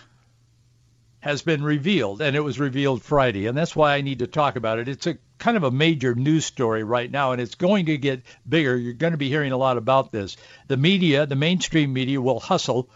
has 1.20 1.40
been 1.40 1.62
revealed, 1.62 2.20
and 2.20 2.36
it 2.36 2.40
was 2.40 2.60
revealed 2.60 3.02
Friday, 3.02 3.46
and 3.46 3.56
that's 3.56 3.74
why 3.74 3.94
I 3.94 4.02
need 4.02 4.18
to 4.18 4.26
talk 4.26 4.56
about 4.56 4.78
it. 4.78 4.88
It's 4.88 5.06
a 5.06 5.16
kind 5.38 5.56
of 5.56 5.62
a 5.62 5.70
major 5.70 6.14
news 6.14 6.44
story 6.44 6.84
right 6.84 7.10
now, 7.10 7.32
and 7.32 7.40
it's 7.40 7.54
going 7.54 7.86
to 7.86 7.96
get 7.96 8.22
bigger. 8.46 8.76
You're 8.76 8.92
going 8.92 9.12
to 9.12 9.18
be 9.18 9.30
hearing 9.30 9.52
a 9.52 9.56
lot 9.56 9.78
about 9.78 10.12
this. 10.12 10.36
The 10.68 10.76
media, 10.76 11.24
the 11.24 11.34
mainstream 11.34 11.94
media, 11.94 12.20
will 12.20 12.40
hustle 12.40 12.90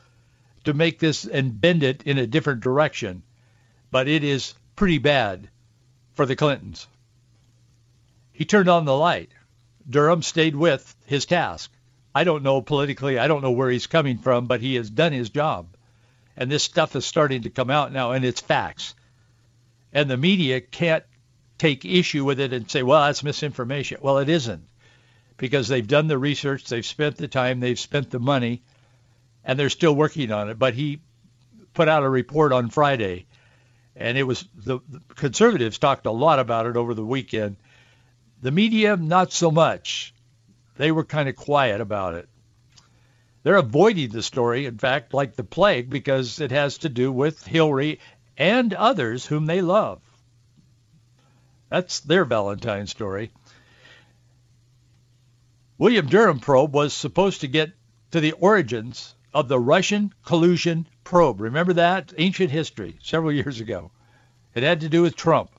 to 0.69 0.75
make 0.75 0.99
this 0.99 1.25
and 1.25 1.61
bend 1.61 1.83
it 1.83 2.03
in 2.05 2.19
a 2.19 2.27
different 2.27 2.61
direction, 2.61 3.23
but 3.91 4.09
it 4.09 4.23
is 4.23 4.55
pretty 4.77 4.99
bad 4.99 5.49
for 6.15 6.25
the 6.25 6.37
Clintons. 6.37 6.87
He 8.33 8.45
turned 8.45 8.69
on 8.69 8.85
the 8.85 8.97
light. 8.97 9.31
Durham 9.89 10.23
stayed 10.23 10.55
with 10.55 10.95
his 11.07 11.27
task. 11.27 11.71
I 12.15 12.25
don't 12.25 12.43
know 12.43 12.63
politically, 12.63 13.19
I 13.19 13.29
don't 13.29 13.43
know 13.43 13.51
where 13.51 13.71
he's 13.71 13.87
coming 13.87 14.19
from, 14.19 14.47
but 14.47 14.61
he 14.61 14.77
has 14.77 14.89
done 14.89 15.13
his 15.13 15.31
job 15.31 15.67
and 16.39 16.49
this 16.49 16.63
stuff 16.63 16.95
is 16.95 17.05
starting 17.05 17.43
to 17.43 17.51
come 17.51 17.69
out 17.69 17.93
now, 17.93 18.13
and 18.13 18.25
it's 18.25 18.41
facts. 18.41 18.95
And 19.93 20.09
the 20.09 20.17
media 20.17 20.61
can't 20.61 21.03
take 21.59 21.85
issue 21.85 22.25
with 22.25 22.39
it 22.39 22.53
and 22.53 22.71
say, 22.71 22.85
well, 22.85 23.03
that's 23.03 23.25
misinformation. 23.25 23.99
Well, 24.01 24.19
it 24.19 24.29
isn't 24.29 24.63
because 25.37 25.67
they've 25.67 25.87
done 25.87 26.07
the 26.07 26.17
research, 26.17 26.65
they've 26.67 26.87
spent 26.87 27.17
the 27.17 27.27
time, 27.27 27.59
they've 27.59 27.79
spent 27.79 28.11
the 28.11 28.21
money, 28.21 28.63
and 29.49 29.59
they're 29.59 29.71
still 29.71 29.97
working 29.97 30.31
on 30.31 30.51
it. 30.51 30.59
But 30.59 30.75
he 30.75 31.01
put 31.73 31.89
out 31.89 32.05
a 32.05 32.09
report 32.09 32.53
on 32.53 32.69
Friday, 32.69 33.27
and 33.97 34.17
it 34.19 34.23
was 34.23 34.47
the, 34.55 34.79
the 34.89 35.01
conservatives 35.17 35.79
talked 35.79 36.07
a 36.07 36.13
lot 36.13 36.39
about 36.39 36.67
it 36.67 36.77
over 36.77 36.95
the 36.95 37.05
weekend. 37.05 37.57
The 38.43 38.53
media, 38.53 38.97
not 38.97 39.33
so 39.33 39.51
much. 39.51 40.15
They 40.77 40.93
were 40.93 41.03
kind 41.03 41.29
of 41.29 41.35
quiet 41.35 41.81
about 41.81 42.15
it. 42.15 42.29
They're 43.43 43.57
avoiding 43.57 44.11
the 44.11 44.23
story, 44.23 44.67
in 44.67 44.77
fact, 44.77 45.15
like 45.15 45.35
the 45.35 45.45
plague, 45.45 45.89
because 45.89 46.41
it 46.41 46.51
has 46.51 46.79
to 46.79 46.91
do 46.91 47.11
with 47.11 47.45
Hillary 47.47 48.01
and 48.37 48.75
others 48.75 49.25
whom 49.25 49.47
they 49.47 49.63
love. 49.63 50.03
That's 51.71 52.01
their 52.01 52.25
Valentine 52.25 52.87
story. 52.87 53.31
William 55.79 56.07
Durham 56.07 56.39
probe 56.39 56.75
was 56.75 56.93
supposed 56.93 57.41
to 57.41 57.49
get 57.49 57.73
to 58.11 58.21
the 58.21 58.33
origins 58.33 59.15
of 59.35 59.49
the 59.49 59.59
Russian 59.59 60.13
collusion 60.25 60.87
probe. 61.05 61.41
Remember 61.41 61.75
that? 61.75 62.13
Ancient 62.17 62.51
history, 62.51 62.99
several 63.03 63.33
years 63.33 63.61
ago. 63.61 63.91
It 64.55 64.63
had 64.63 64.81
to 64.81 64.89
do 64.89 65.03
with 65.03 65.17
Trump. 65.17 65.51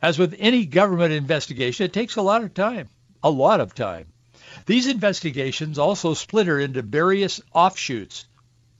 As 0.00 0.18
with 0.18 0.36
any 0.38 0.66
government 0.66 1.12
investigation, 1.12 1.86
it 1.86 1.92
takes 1.92 2.16
a 2.16 2.22
lot 2.22 2.44
of 2.44 2.54
time, 2.54 2.88
a 3.22 3.30
lot 3.30 3.60
of 3.60 3.74
time. 3.74 4.06
These 4.66 4.86
investigations 4.86 5.78
also 5.78 6.14
splinter 6.14 6.58
into 6.60 6.82
various 6.82 7.40
offshoots 7.52 8.26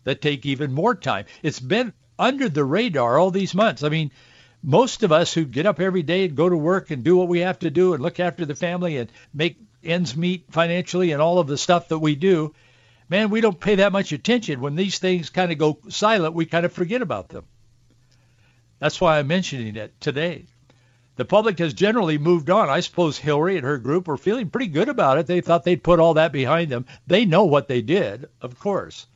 that 0.04 0.22
take 0.22 0.46
even 0.46 0.72
more 0.72 0.94
time. 0.94 1.26
It's 1.42 1.60
been 1.60 1.92
under 2.18 2.48
the 2.48 2.64
radar 2.64 3.18
all 3.18 3.30
these 3.30 3.54
months. 3.54 3.82
I 3.82 3.88
mean, 3.88 4.10
most 4.62 5.02
of 5.02 5.12
us 5.12 5.34
who 5.34 5.44
get 5.44 5.66
up 5.66 5.80
every 5.80 6.02
day 6.02 6.24
and 6.24 6.36
go 6.36 6.48
to 6.48 6.56
work 6.56 6.90
and 6.90 7.04
do 7.04 7.16
what 7.16 7.28
we 7.28 7.40
have 7.40 7.58
to 7.60 7.70
do 7.70 7.94
and 7.94 8.02
look 8.02 8.20
after 8.20 8.44
the 8.44 8.54
family 8.54 8.96
and 8.96 9.10
make 9.34 9.58
ends 9.84 10.16
meet 10.16 10.44
financially 10.50 11.12
and 11.12 11.22
all 11.22 11.38
of 11.38 11.46
the 11.46 11.58
stuff 11.58 11.88
that 11.88 11.98
we 11.98 12.14
do, 12.14 12.54
man, 13.08 13.30
we 13.30 13.40
don't 13.40 13.60
pay 13.60 13.76
that 13.76 13.92
much 13.92 14.12
attention. 14.12 14.60
When 14.60 14.76
these 14.76 14.98
things 14.98 15.30
kind 15.30 15.52
of 15.52 15.58
go 15.58 15.78
silent, 15.88 16.34
we 16.34 16.46
kind 16.46 16.66
of 16.66 16.72
forget 16.72 17.02
about 17.02 17.28
them. 17.28 17.44
That's 18.78 19.00
why 19.00 19.18
I'm 19.18 19.26
mentioning 19.26 19.76
it 19.76 19.98
today 20.00 20.46
the 21.16 21.24
public 21.24 21.58
has 21.58 21.72
generally 21.72 22.18
moved 22.18 22.50
on. 22.50 22.68
I 22.68 22.80
suppose 22.80 23.18
Hillary 23.18 23.56
and 23.56 23.64
her 23.64 23.78
group 23.78 24.06
were 24.06 24.18
feeling 24.18 24.50
pretty 24.50 24.68
good 24.68 24.88
about 24.88 25.18
it. 25.18 25.26
They 25.26 25.40
thought 25.40 25.64
they'd 25.64 25.82
put 25.82 25.98
all 25.98 26.14
that 26.14 26.30
behind 26.30 26.70
them. 26.70 26.84
They 27.06 27.24
know 27.24 27.44
what 27.44 27.68
they 27.68 27.82
did, 27.82 28.26
of 28.42 28.58
course. 28.58 29.06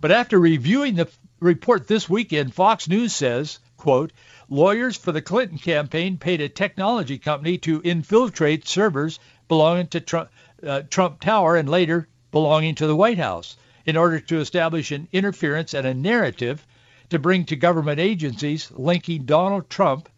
But 0.00 0.10
after 0.10 0.40
reviewing 0.40 0.94
the 0.94 1.08
report 1.38 1.86
this 1.86 2.08
weekend, 2.08 2.54
Fox 2.54 2.88
News 2.88 3.14
says, 3.14 3.58
quote, 3.76 4.12
lawyers 4.48 4.96
for 4.96 5.12
the 5.12 5.22
Clinton 5.22 5.58
campaign 5.58 6.16
paid 6.16 6.40
a 6.40 6.48
technology 6.48 7.18
company 7.18 7.58
to 7.58 7.82
infiltrate 7.82 8.66
servers 8.66 9.20
belonging 9.48 9.88
to 9.88 10.00
Trump, 10.00 10.30
uh, 10.66 10.82
Trump 10.88 11.20
Tower 11.20 11.56
and 11.56 11.68
later 11.68 12.08
belonging 12.32 12.74
to 12.74 12.86
the 12.86 12.96
White 12.96 13.18
House 13.18 13.56
in 13.86 13.96
order 13.96 14.18
to 14.18 14.40
establish 14.40 14.90
an 14.90 15.06
interference 15.12 15.74
and 15.74 15.86
a 15.86 15.94
narrative 15.94 16.66
to 17.10 17.18
bring 17.18 17.44
to 17.44 17.56
government 17.56 18.00
agencies 18.00 18.70
linking 18.72 19.24
Donald 19.24 19.68
Trump 19.70 20.08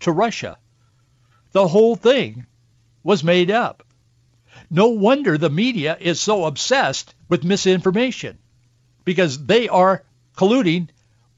to 0.00 0.12
Russia. 0.12 0.58
The 1.52 1.68
whole 1.68 1.96
thing 1.96 2.46
was 3.02 3.24
made 3.24 3.50
up. 3.50 3.86
No 4.68 4.88
wonder 4.88 5.38
the 5.38 5.50
media 5.50 5.96
is 5.98 6.20
so 6.20 6.44
obsessed 6.44 7.14
with 7.28 7.44
misinformation 7.44 8.38
because 9.04 9.46
they 9.46 9.68
are 9.68 10.04
colluding 10.36 10.88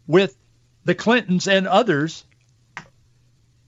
with 0.06 0.36
the 0.84 0.94
Clintons 0.94 1.46
and 1.46 1.66
others 1.66 2.24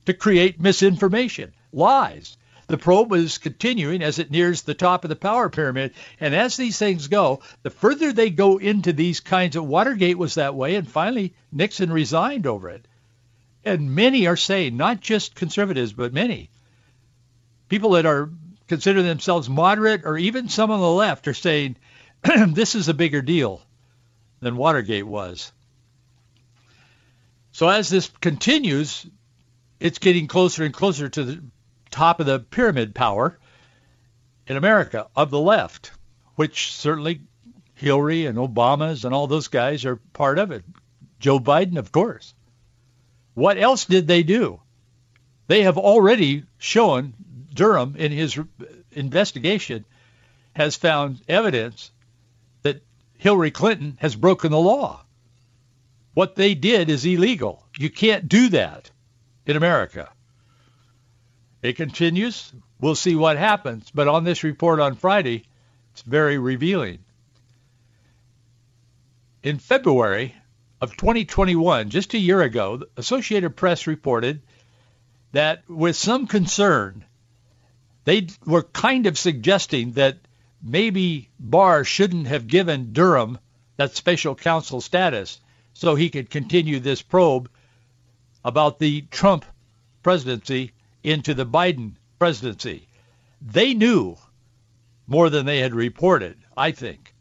to 0.05 0.13
create 0.13 0.59
misinformation, 0.59 1.53
lies. 1.71 2.37
The 2.67 2.77
probe 2.77 3.13
is 3.13 3.37
continuing 3.37 4.01
as 4.01 4.17
it 4.17 4.31
nears 4.31 4.63
the 4.63 4.73
top 4.73 5.03
of 5.03 5.09
the 5.09 5.15
power 5.15 5.49
pyramid. 5.49 5.93
And 6.19 6.33
as 6.33 6.57
these 6.57 6.79
things 6.79 7.07
go, 7.07 7.41
the 7.61 7.69
further 7.69 8.11
they 8.11 8.31
go 8.31 8.57
into 8.57 8.91
these 8.91 9.19
kinds 9.19 9.55
of 9.55 9.67
Watergate 9.67 10.17
was 10.17 10.35
that 10.35 10.55
way, 10.55 10.75
and 10.75 10.89
finally 10.89 11.33
Nixon 11.51 11.91
resigned 11.91 12.47
over 12.47 12.69
it. 12.69 12.87
And 13.63 13.93
many 13.93 14.27
are 14.27 14.37
saying, 14.37 14.77
not 14.77 14.99
just 14.99 15.35
conservatives, 15.35 15.93
but 15.93 16.13
many, 16.13 16.49
people 17.69 17.91
that 17.91 18.05
are 18.05 18.29
consider 18.67 19.03
themselves 19.03 19.47
moderate 19.47 20.05
or 20.05 20.17
even 20.17 20.49
some 20.49 20.71
on 20.71 20.79
the 20.79 20.89
left 20.89 21.27
are 21.27 21.33
saying 21.33 21.75
this 22.47 22.73
is 22.73 22.87
a 22.87 22.93
bigger 22.93 23.21
deal 23.21 23.61
than 24.39 24.57
Watergate 24.57 25.05
was. 25.05 25.51
So 27.51 27.69
as 27.69 27.89
this 27.89 28.09
continues, 28.21 29.05
it's 29.79 29.99
getting 29.99 30.27
closer 30.27 30.63
and 30.63 30.73
closer 30.73 31.07
to 31.09 31.23
the 31.23 31.43
top 31.95 32.19
of 32.19 32.25
the 32.25 32.39
pyramid 32.39 32.93
power 32.93 33.39
in 34.47 34.57
America 34.57 35.07
of 35.15 35.31
the 35.31 35.39
left, 35.39 35.91
which 36.35 36.73
certainly 36.73 37.21
Hillary 37.73 38.25
and 38.25 38.37
Obama's 38.37 39.05
and 39.05 39.15
all 39.15 39.27
those 39.27 39.47
guys 39.47 39.85
are 39.85 39.95
part 40.11 40.37
of 40.37 40.51
it. 40.51 40.65
Joe 41.19 41.39
Biden, 41.39 41.77
of 41.77 41.93
course. 41.93 42.33
What 43.33 43.57
else 43.57 43.85
did 43.85 44.07
they 44.07 44.23
do? 44.23 44.59
They 45.47 45.63
have 45.63 45.77
already 45.77 46.43
shown 46.57 47.13
Durham 47.53 47.95
in 47.97 48.11
his 48.11 48.37
investigation 48.91 49.85
has 50.53 50.75
found 50.75 51.21
evidence 51.29 51.91
that 52.63 52.83
Hillary 53.17 53.51
Clinton 53.51 53.97
has 54.01 54.15
broken 54.15 54.51
the 54.51 54.59
law. 54.59 55.05
What 56.13 56.35
they 56.35 56.55
did 56.55 56.89
is 56.89 57.05
illegal. 57.05 57.65
You 57.77 57.89
can't 57.89 58.27
do 58.27 58.49
that 58.49 58.91
in 59.45 59.55
America. 59.55 60.09
It 61.65 61.77
continues. 61.77 62.53
We'll 62.79 62.93
see 62.93 63.15
what 63.15 63.37
happens. 63.37 63.89
But 63.89 64.07
on 64.07 64.23
this 64.23 64.43
report 64.43 64.79
on 64.79 64.93
Friday, 64.93 65.45
it's 65.93 66.03
very 66.03 66.37
revealing. 66.37 66.99
In 69.41 69.57
February 69.57 70.35
of 70.79 70.95
2021, 70.95 71.89
just 71.89 72.13
a 72.13 72.19
year 72.19 72.43
ago, 72.43 72.77
the 72.77 72.87
Associated 72.97 73.55
Press 73.55 73.87
reported 73.87 74.43
that 75.31 75.67
with 75.67 75.95
some 75.95 76.27
concern, 76.27 77.03
they 78.03 78.27
were 78.45 78.61
kind 78.61 79.07
of 79.07 79.17
suggesting 79.17 79.93
that 79.93 80.19
maybe 80.61 81.29
Barr 81.39 81.83
shouldn't 81.83 82.27
have 82.27 82.45
given 82.45 82.93
Durham 82.93 83.39
that 83.77 83.95
special 83.95 84.35
counsel 84.35 84.81
status 84.81 85.41
so 85.73 85.95
he 85.95 86.11
could 86.11 86.29
continue 86.29 86.79
this 86.79 87.01
probe 87.01 87.49
about 88.43 88.77
the 88.77 89.01
Trump 89.09 89.45
presidency 90.03 90.71
into 91.05 91.35
the 91.35 91.45
Biden 91.45 91.93
presidency. 92.17 92.87
They 93.39 93.75
knew 93.75 94.17
more 95.05 95.29
than 95.29 95.45
they 95.45 95.59
had 95.59 95.75
reported, 95.75 96.37
I 96.57 96.71
think. 96.71 97.13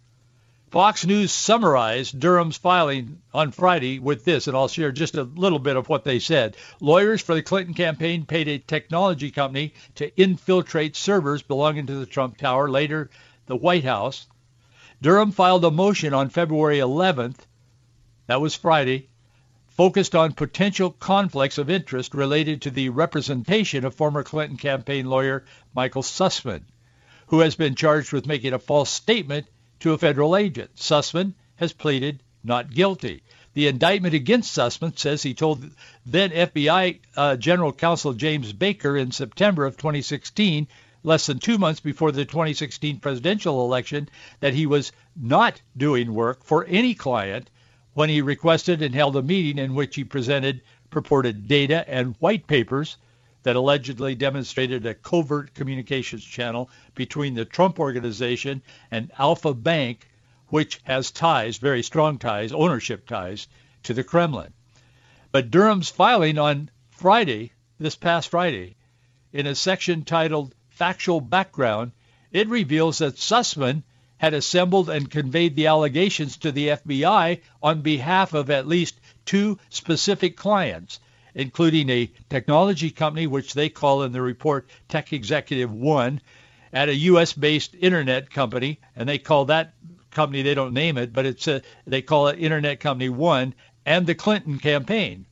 Fox 0.71 1.07
News 1.07 1.31
summarized 1.31 2.19
Durham's 2.19 2.57
filing 2.57 3.21
on 3.33 3.53
Friday 3.53 3.99
with 3.99 4.25
this, 4.25 4.49
and 4.49 4.57
I'll 4.57 4.69
share 4.69 4.91
just 4.91 5.17
a 5.17 5.23
little 5.23 5.59
bit 5.59 5.77
of 5.77 5.89
what 5.89 6.03
they 6.03 6.19
said. 6.19 6.57
Lawyers 6.81 7.21
for 7.21 7.35
the 7.35 7.43
Clinton 7.43 7.75
campaign 7.75 8.25
paid 8.25 8.49
a 8.49 8.59
technology 8.59 9.31
company 9.31 9.75
to 9.97 10.11
infiltrate 10.21 10.97
servers 10.97 11.43
belonging 11.43 11.87
to 11.87 11.95
the 11.95 12.07
Trump 12.07 12.39
Tower, 12.39 12.71
later 12.71 13.11
the 13.47 13.55
White 13.55 13.85
House. 13.85 14.27
Durham 15.03 15.31
filed 15.31 15.65
a 15.65 15.71
motion 15.71 16.15
on 16.15 16.31
February 16.31 16.79
11th, 16.79 17.39
that 18.27 18.41
was 18.41 18.55
Friday, 18.55 19.11
focused 19.75 20.15
on 20.15 20.33
potential 20.33 20.91
conflicts 20.91 21.59
of 21.59 21.69
interest 21.69 22.15
related 22.15 22.63
to 22.63 22.71
the 22.71 22.89
representation 22.91 23.85
of 23.85 23.93
former 23.93 24.23
Clinton 24.23 24.57
campaign 24.57 25.07
lawyer 25.07 25.45
Michael 25.75 26.03
Sussmann, 26.03 26.63
who 27.27 27.41
has 27.41 27.57
been 27.57 27.75
charged 27.75 28.13
with 28.13 28.27
making 28.27 28.53
a 28.53 28.59
false 28.59 28.89
statement 28.89 29.47
to 29.81 29.93
a 29.93 29.99
federal 29.99 30.37
agent. 30.37 30.71
Sussmann 30.77 31.35
has 31.57 31.73
pleaded 31.73 32.23
not 32.45 32.73
guilty. 32.73 33.23
The 33.55 33.67
indictment 33.67 34.15
against 34.15 34.57
Sussmann 34.57 34.97
says 34.97 35.23
he 35.23 35.35
told 35.35 35.69
then 36.07 36.31
FBI 36.31 37.01
uh, 37.17 37.37
General 37.37 37.73
Counsel 37.73 38.13
James 38.13 38.53
Baker 38.53 38.97
in 38.97 39.11
September 39.11 39.65
of 39.67 39.77
2016, 39.77 40.69
less 41.03 41.27
than 41.27 41.41
two 41.41 41.59
months 41.59 41.81
before 41.81 42.13
the 42.13 42.25
2016 42.25 43.01
presidential 43.01 43.65
election, 43.65 44.09
that 44.39 44.55
he 44.55 44.67
was 44.67 44.93
not 45.17 45.61
doing 45.77 46.15
work 46.15 46.45
for 46.45 46.65
any 46.67 46.95
client 46.95 47.51
when 47.95 48.09
he 48.09 48.21
requested 48.21 48.83
and 48.83 48.95
held 48.95 49.17
a 49.17 49.23
meeting 49.23 49.59
in 49.59 49.75
which 49.75 49.97
he 49.97 50.05
presented 50.05 50.61
purported 50.91 51.49
data 51.49 51.89
and 51.89 52.15
white 52.19 52.47
papers 52.47 52.97
that 53.45 53.57
allegedly 53.57 54.15
demonstrated 54.15 54.85
a 54.87 54.95
covert 54.95 55.55
communications 55.55 56.25
channel 56.25 56.69
between 56.95 57.35
the 57.35 57.45
Trump 57.45 57.79
organization 57.79 58.63
and 58.91 59.11
Alfa 59.19 59.55
Bank, 59.55 60.09
which 60.49 60.81
has 60.85 61.11
ties, 61.11 61.59
very 61.59 61.83
strong 61.83 62.19
ties, 62.19 62.53
ownership 62.53 63.07
ties 63.07 63.49
to 63.83 63.95
the 63.95 64.05
Kremlin. 64.05 64.53
But 65.31 65.51
Durham's 65.51 65.91
filing 65.91 66.39
on 66.39 66.71
Friday, 66.91 67.53
this 67.79 67.97
past 67.97 68.29
Friday, 68.29 68.77
in 69.33 69.47
a 69.47 69.55
section 69.55 70.05
titled 70.05 70.55
Factual 70.69 71.21
Background, 71.21 71.93
it 72.33 72.49
reveals 72.49 72.99
that 72.99 73.17
Sussmann 73.17 73.83
had 74.25 74.33
assembled 74.33 74.89
and 74.89 75.11
conveyed 75.11 75.55
the 75.55 75.67
allegations 75.67 76.39
to 76.39 76.51
the 76.51 76.69
FBI 76.69 77.39
on 77.63 77.83
behalf 77.83 78.33
of 78.33 78.49
at 78.49 78.67
least 78.67 78.99
two 79.27 79.59
specific 79.69 80.35
clients, 80.35 80.99
including 81.35 81.91
a 81.91 82.11
technology 82.31 82.91
company, 82.91 83.27
which 83.27 83.53
they 83.53 83.69
call 83.69 84.03
in 84.03 84.13
the 84.13 84.23
report 84.23 84.67
Tech 84.89 85.13
Executive 85.13 85.71
One, 85.71 86.23
at 86.73 86.89
a 86.89 86.95
U.S.-based 86.95 87.77
internet 87.79 88.31
company, 88.31 88.81
and 88.97 89.07
they 89.07 89.19
call 89.19 89.45
that 89.45 89.75
company, 90.11 90.41
they 90.41 90.55
don't 90.55 90.73
name 90.73 90.97
it, 90.97 91.13
but 91.13 91.27
it's 91.27 91.47
a, 91.47 91.61
they 91.87 92.01
call 92.01 92.29
it 92.29 92.39
Internet 92.39 92.81
Company 92.81 93.11
One, 93.11 93.53
and 93.85 94.07
the 94.07 94.15
Clinton 94.15 94.59
campaign. 94.59 95.27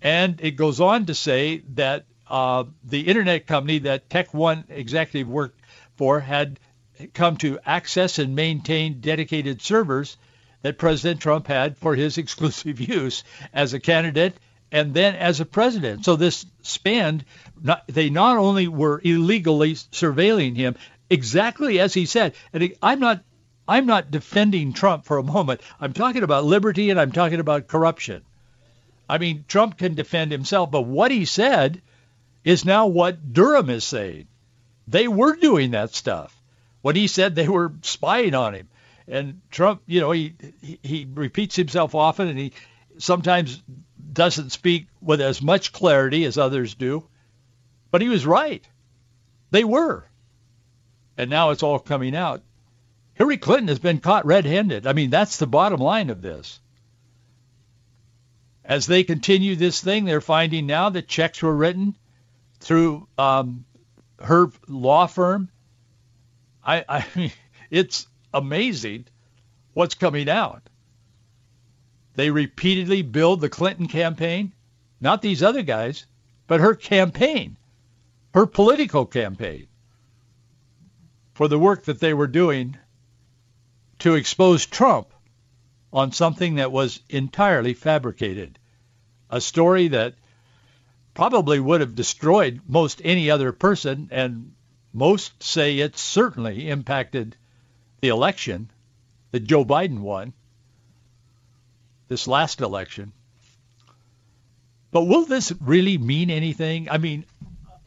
And 0.00 0.40
it 0.40 0.52
goes 0.52 0.80
on 0.80 1.04
to 1.06 1.14
say 1.14 1.58
that 1.74 2.06
uh, 2.26 2.64
the 2.84 3.02
internet 3.02 3.46
company 3.46 3.80
that 3.80 4.08
Tech 4.08 4.32
One 4.32 4.64
executive 4.70 5.28
worked 5.28 5.60
for 5.96 6.20
had 6.20 6.58
come 7.14 7.36
to 7.38 7.58
access 7.64 8.18
and 8.18 8.34
maintain 8.34 9.00
dedicated 9.00 9.62
servers 9.62 10.16
that 10.62 10.78
President 10.78 11.20
Trump 11.20 11.46
had 11.46 11.76
for 11.78 11.94
his 11.94 12.18
exclusive 12.18 12.80
use 12.80 13.24
as 13.52 13.74
a 13.74 13.80
candidate 13.80 14.36
and 14.70 14.92
then 14.92 15.14
as 15.14 15.40
a 15.40 15.46
president. 15.46 16.04
So 16.04 16.16
this 16.16 16.44
spanned, 16.62 17.24
not, 17.62 17.84
they 17.86 18.10
not 18.10 18.36
only 18.36 18.68
were 18.68 19.00
illegally 19.02 19.74
surveilling 19.74 20.56
him, 20.56 20.76
exactly 21.08 21.80
as 21.80 21.94
he 21.94 22.06
said, 22.06 22.34
and 22.52 22.72
I'm 22.82 23.00
not, 23.00 23.22
I'm 23.66 23.86
not 23.86 24.10
defending 24.10 24.72
Trump 24.72 25.04
for 25.04 25.18
a 25.18 25.22
moment. 25.22 25.60
I'm 25.80 25.92
talking 25.92 26.22
about 26.22 26.44
liberty 26.44 26.90
and 26.90 27.00
I'm 27.00 27.12
talking 27.12 27.40
about 27.40 27.68
corruption. 27.68 28.22
I 29.08 29.18
mean, 29.18 29.44
Trump 29.48 29.78
can 29.78 29.94
defend 29.94 30.32
himself, 30.32 30.70
but 30.70 30.82
what 30.82 31.10
he 31.10 31.24
said 31.24 31.80
is 32.44 32.64
now 32.64 32.86
what 32.86 33.32
Durham 33.32 33.70
is 33.70 33.84
saying. 33.84 34.26
They 34.86 35.08
were 35.08 35.36
doing 35.36 35.72
that 35.72 35.94
stuff. 35.94 36.37
When 36.82 36.96
he 36.96 37.06
said 37.06 37.34
they 37.34 37.48
were 37.48 37.72
spying 37.82 38.34
on 38.34 38.54
him. 38.54 38.68
And 39.06 39.40
Trump, 39.50 39.82
you 39.86 40.00
know, 40.00 40.10
he, 40.10 40.34
he, 40.62 40.78
he 40.82 41.08
repeats 41.12 41.56
himself 41.56 41.94
often 41.94 42.28
and 42.28 42.38
he 42.38 42.52
sometimes 42.98 43.62
doesn't 44.12 44.50
speak 44.50 44.86
with 45.00 45.20
as 45.20 45.40
much 45.40 45.72
clarity 45.72 46.24
as 46.24 46.38
others 46.38 46.74
do. 46.74 47.06
But 47.90 48.02
he 48.02 48.08
was 48.08 48.26
right. 48.26 48.66
They 49.50 49.64
were. 49.64 50.04
And 51.16 51.30
now 51.30 51.50
it's 51.50 51.62
all 51.62 51.78
coming 51.78 52.14
out. 52.14 52.42
Hillary 53.14 53.38
Clinton 53.38 53.68
has 53.68 53.80
been 53.80 53.98
caught 53.98 54.26
red-handed. 54.26 54.86
I 54.86 54.92
mean, 54.92 55.10
that's 55.10 55.38
the 55.38 55.46
bottom 55.46 55.80
line 55.80 56.10
of 56.10 56.22
this. 56.22 56.60
As 58.64 58.86
they 58.86 59.02
continue 59.02 59.56
this 59.56 59.80
thing, 59.80 60.04
they're 60.04 60.20
finding 60.20 60.66
now 60.66 60.90
that 60.90 61.08
checks 61.08 61.42
were 61.42 61.56
written 61.56 61.96
through 62.60 63.08
um, 63.16 63.64
her 64.20 64.52
law 64.68 65.06
firm. 65.06 65.48
I, 66.68 66.84
I 66.86 67.06
mean, 67.16 67.32
it's 67.70 68.06
amazing 68.34 69.06
what's 69.72 69.94
coming 69.94 70.28
out. 70.28 70.68
They 72.14 72.30
repeatedly 72.30 73.02
billed 73.02 73.40
the 73.40 73.48
Clinton 73.48 73.88
campaign, 73.88 74.52
not 75.00 75.22
these 75.22 75.42
other 75.42 75.62
guys, 75.62 76.04
but 76.46 76.60
her 76.60 76.74
campaign, 76.74 77.56
her 78.34 78.44
political 78.44 79.06
campaign, 79.06 79.68
for 81.32 81.48
the 81.48 81.58
work 81.58 81.84
that 81.84 82.00
they 82.00 82.12
were 82.12 82.26
doing 82.26 82.76
to 84.00 84.14
expose 84.14 84.66
Trump 84.66 85.08
on 85.92 86.12
something 86.12 86.56
that 86.56 86.72
was 86.72 87.00
entirely 87.08 87.72
fabricated, 87.72 88.58
a 89.30 89.40
story 89.40 89.88
that 89.88 90.14
probably 91.14 91.60
would 91.60 91.80
have 91.80 91.94
destroyed 91.94 92.60
most 92.66 93.00
any 93.04 93.30
other 93.30 93.52
person, 93.52 94.08
and 94.10 94.52
most 94.98 95.42
say 95.42 95.78
it 95.78 95.96
certainly 95.96 96.68
impacted 96.68 97.36
the 98.00 98.08
election 98.08 98.70
that 99.30 99.44
Joe 99.44 99.64
Biden 99.64 100.00
won 100.00 100.32
this 102.08 102.26
last 102.26 102.60
election. 102.60 103.12
But 104.90 105.04
will 105.04 105.24
this 105.24 105.52
really 105.60 105.98
mean 105.98 106.30
anything? 106.30 106.88
I 106.90 106.98
mean, 106.98 107.26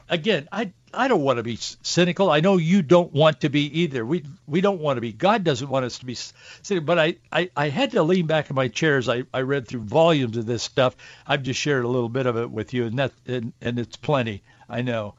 again, 0.07 0.47
I 0.51 0.71
I 0.93 1.07
don't 1.07 1.23
want 1.23 1.37
to 1.37 1.43
be 1.43 1.57
cynical. 1.57 2.29
I 2.29 2.41
know 2.41 2.57
you 2.57 2.81
don't 2.81 3.11
want 3.13 3.41
to 3.41 3.49
be 3.49 3.81
either. 3.81 4.05
We 4.05 4.23
we 4.45 4.61
don't 4.61 4.79
want 4.79 4.97
to 4.97 5.01
be. 5.01 5.11
God 5.11 5.43
doesn't 5.43 5.69
want 5.69 5.85
us 5.85 5.99
to 5.99 6.05
be 6.05 6.15
cynical. 6.15 6.85
But 6.85 6.99
I, 6.99 7.15
I, 7.31 7.49
I 7.55 7.69
had 7.69 7.91
to 7.91 8.03
lean 8.03 8.27
back 8.27 8.49
in 8.49 8.55
my 8.55 8.67
chair 8.67 8.97
as 8.97 9.09
I, 9.09 9.23
I 9.33 9.41
read 9.41 9.67
through 9.67 9.81
volumes 9.81 10.37
of 10.37 10.45
this 10.45 10.63
stuff. 10.63 10.95
I've 11.25 11.43
just 11.43 11.59
shared 11.59 11.85
a 11.85 11.87
little 11.87 12.09
bit 12.09 12.25
of 12.25 12.37
it 12.37 12.51
with 12.51 12.73
you, 12.73 12.85
and 12.85 12.99
that 12.99 13.13
and, 13.25 13.53
and 13.61 13.79
it's 13.79 13.97
plenty. 13.97 14.43
I 14.69 14.81
know, 14.81 15.15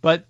but 0.00 0.24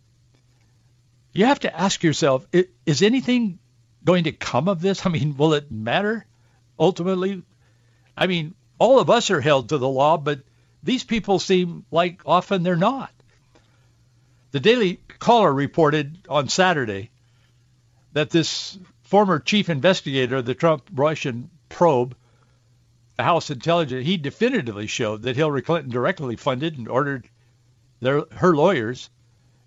you 1.37 1.47
have 1.47 1.61
to 1.61 1.81
ask 1.81 2.03
yourself: 2.03 2.47
Is 2.87 3.03
anything 3.03 3.59
going 4.05 4.25
to 4.25 4.33
come 4.33 4.69
of 4.69 4.81
this? 4.81 5.05
I 5.07 5.11
mean, 5.11 5.37
will 5.37 5.55
it 5.55 5.71
matter 5.71 6.27
ultimately? 6.79 7.43
I 8.17 8.27
mean, 8.27 8.55
all 8.79 8.99
of 8.99 9.11
us 9.11 9.31
are 9.31 9.41
held 9.41 9.69
to 9.69 9.79
the 9.79 9.89
law, 9.89 10.17
but 10.17 10.41
these 10.83 11.05
people 11.05 11.39
seem 11.39 11.85
like 11.91 12.23
often 12.25 12.63
they're 12.63 12.77
not. 12.77 13.11
The 14.53 14.61
Daily 14.61 15.01
Caller 15.19 15.53
reported 15.53 16.19
on 16.29 16.49
Saturday 16.49 17.11
that 18.13 18.31
this 18.31 18.79
former 19.03 19.39
chief 19.39 19.69
investigator 19.69 20.37
of 20.37 20.47
the 20.47 20.55
Trump 20.55 20.89
Russian 20.95 21.51
probe 21.69 22.17
the 23.17 23.23
House 23.23 23.51
Intelligence, 23.51 24.07
he 24.07 24.17
definitively 24.17 24.87
showed 24.87 25.23
that 25.23 25.37
Hillary 25.37 25.63
Clinton 25.63 25.91
directly 25.91 26.37
funded 26.37 26.77
and 26.77 26.89
ordered 26.89 27.29
their, 28.01 28.25
her 28.33 28.55
lawyers 28.55 29.09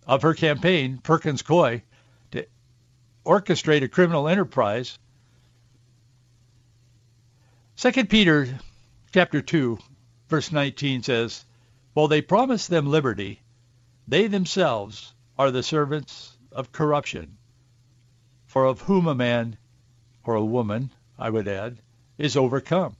of 0.09 0.23
her 0.23 0.33
campaign, 0.33 0.97
Perkins 0.97 1.43
Coie, 1.43 1.83
to 2.31 2.43
orchestrate 3.23 3.83
a 3.83 3.87
criminal 3.87 4.27
enterprise. 4.27 4.97
Second 7.75 8.09
Peter 8.09 8.59
chapter 9.11 9.39
2, 9.43 9.77
verse 10.27 10.51
19 10.51 11.03
says, 11.03 11.45
While 11.93 12.07
they 12.07 12.23
promise 12.23 12.65
them 12.65 12.87
liberty, 12.87 13.43
they 14.07 14.25
themselves 14.25 15.13
are 15.37 15.51
the 15.51 15.61
servants 15.61 16.35
of 16.51 16.71
corruption. 16.71 17.37
For 18.47 18.65
of 18.65 18.81
whom 18.81 19.05
a 19.05 19.13
man, 19.13 19.57
or 20.23 20.33
a 20.33 20.43
woman, 20.43 20.89
I 21.19 21.29
would 21.29 21.47
add, 21.47 21.83
is 22.17 22.35
overcome. 22.35 22.95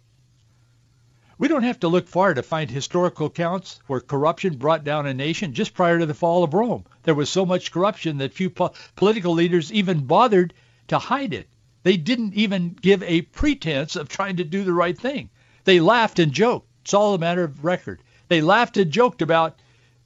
We 1.40 1.48
don't 1.48 1.64
have 1.64 1.80
to 1.80 1.88
look 1.88 2.10
far 2.10 2.34
to 2.34 2.44
find 2.44 2.70
historical 2.70 3.28
accounts 3.28 3.80
where 3.88 4.02
corruption 4.02 4.58
brought 4.58 4.84
down 4.84 5.08
a 5.08 5.14
nation 5.14 5.54
just 5.54 5.74
prior 5.74 5.98
to 5.98 6.06
the 6.06 6.14
fall 6.14 6.44
of 6.44 6.54
Rome. 6.54 6.84
There 7.10 7.16
was 7.16 7.32
so 7.32 7.44
much 7.44 7.72
corruption 7.72 8.20
that 8.20 8.36
few 8.36 8.52
po- 8.52 8.72
political 8.96 9.34
leaders 9.34 9.74
even 9.74 10.06
bothered 10.06 10.54
to 10.90 11.00
hide 11.00 11.34
it. 11.34 11.50
They 11.82 11.98
didn't 11.98 12.36
even 12.36 12.78
give 12.80 13.02
a 13.02 13.24
pretense 13.24 13.96
of 13.96 14.08
trying 14.08 14.36
to 14.36 14.44
do 14.44 14.64
the 14.64 14.74
right 14.74 14.96
thing. 14.96 15.32
They 15.64 15.80
laughed 15.80 16.20
and 16.20 16.32
joked. 16.32 16.70
It's 16.84 16.94
all 16.94 17.16
a 17.16 17.18
matter 17.18 17.44
of 17.44 17.66
record. 17.66 18.04
They 18.28 18.42
laughed 18.42 18.78
and 18.78 18.92
joked 18.92 19.24
about 19.24 19.60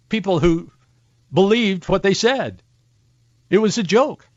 people 0.07 0.39
who 0.39 0.71
believed 1.33 1.89
what 1.89 2.03
they 2.03 2.13
said. 2.13 2.63
It 3.49 3.57
was 3.57 3.77
a 3.77 3.83
joke. 3.83 4.29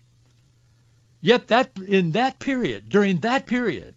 Yet 1.21 1.47
that 1.47 1.71
in 1.87 2.11
that 2.19 2.41
period, 2.41 2.89
during 2.89 3.19
that 3.19 3.47
period, 3.47 3.95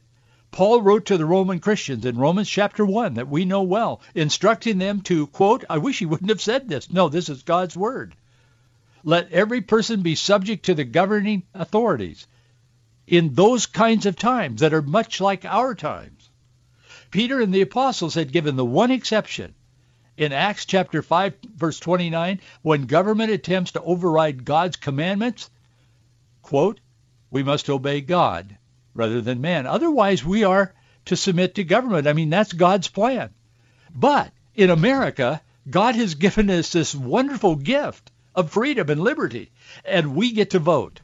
Paul 0.52 0.84
wrote 0.84 1.08
to 1.08 1.18
the 1.18 1.26
Roman 1.26 1.60
Christians 1.60 2.06
in 2.06 2.20
Romans 2.20 2.48
chapter 2.48 2.86
1 2.86 3.16
that 3.16 3.30
we 3.30 3.46
know 3.46 3.64
well, 3.64 4.00
instructing 4.14 4.78
them 4.78 5.02
to, 5.10 5.26
quote, 5.26 5.66
I 5.72 5.80
wish 5.80 5.98
he 5.98 6.06
wouldn't 6.06 6.30
have 6.30 6.40
said 6.40 6.70
this. 6.70 6.92
No, 6.92 7.10
this 7.10 7.30
is 7.30 7.42
God's 7.42 7.76
word. 7.76 8.14
Let 9.04 9.32
every 9.32 9.62
person 9.62 10.02
be 10.02 10.16
subject 10.16 10.66
to 10.66 10.74
the 10.74 10.84
governing 10.84 11.44
authorities 11.54 12.28
in 13.08 13.34
those 13.34 13.66
kinds 13.66 14.06
of 14.06 14.16
times 14.16 14.62
that 14.62 14.74
are 14.74 14.82
much 14.82 15.22
like 15.22 15.46
our 15.46 15.74
times. 15.74 16.30
Peter 17.12 17.42
and 17.42 17.54
the 17.54 17.62
apostles 17.62 18.14
had 18.14 18.32
given 18.32 18.56
the 18.56 18.66
one 18.66 18.92
exception 18.92 19.56
in 20.18 20.34
Acts 20.34 20.66
chapter 20.66 21.02
5 21.02 21.34
verse 21.56 21.80
29 21.80 22.40
when 22.62 22.86
government 22.86 23.32
attempts 23.32 23.72
to 23.72 23.82
override 23.82 24.46
God's 24.46 24.76
commandments, 24.76 25.50
quote, 26.42 26.80
we 27.32 27.42
must 27.42 27.70
obey 27.70 28.02
God 28.02 28.58
rather 28.94 29.22
than 29.22 29.40
man. 29.40 29.66
Otherwise, 29.66 30.26
we 30.26 30.44
are 30.44 30.74
to 31.06 31.16
submit 31.16 31.56
to 31.56 31.64
government. 31.64 32.06
I 32.06 32.14
mean, 32.14 32.30
that's 32.30 32.54
God's 32.54 32.90
plan. 32.90 33.30
But 33.96 34.32
in 34.56 34.70
America, 34.70 35.42
God 35.70 35.96
has 35.96 36.16
given 36.16 36.50
us 36.50 36.72
this 36.72 36.94
wonderful 36.94 37.56
gift 37.56 38.12
of 38.36 38.52
freedom 38.52 38.90
and 38.90 39.02
liberty, 39.02 39.52
and 39.86 40.16
we 40.16 40.32
get 40.32 40.52
to 40.52 40.60
vote. 40.60 41.02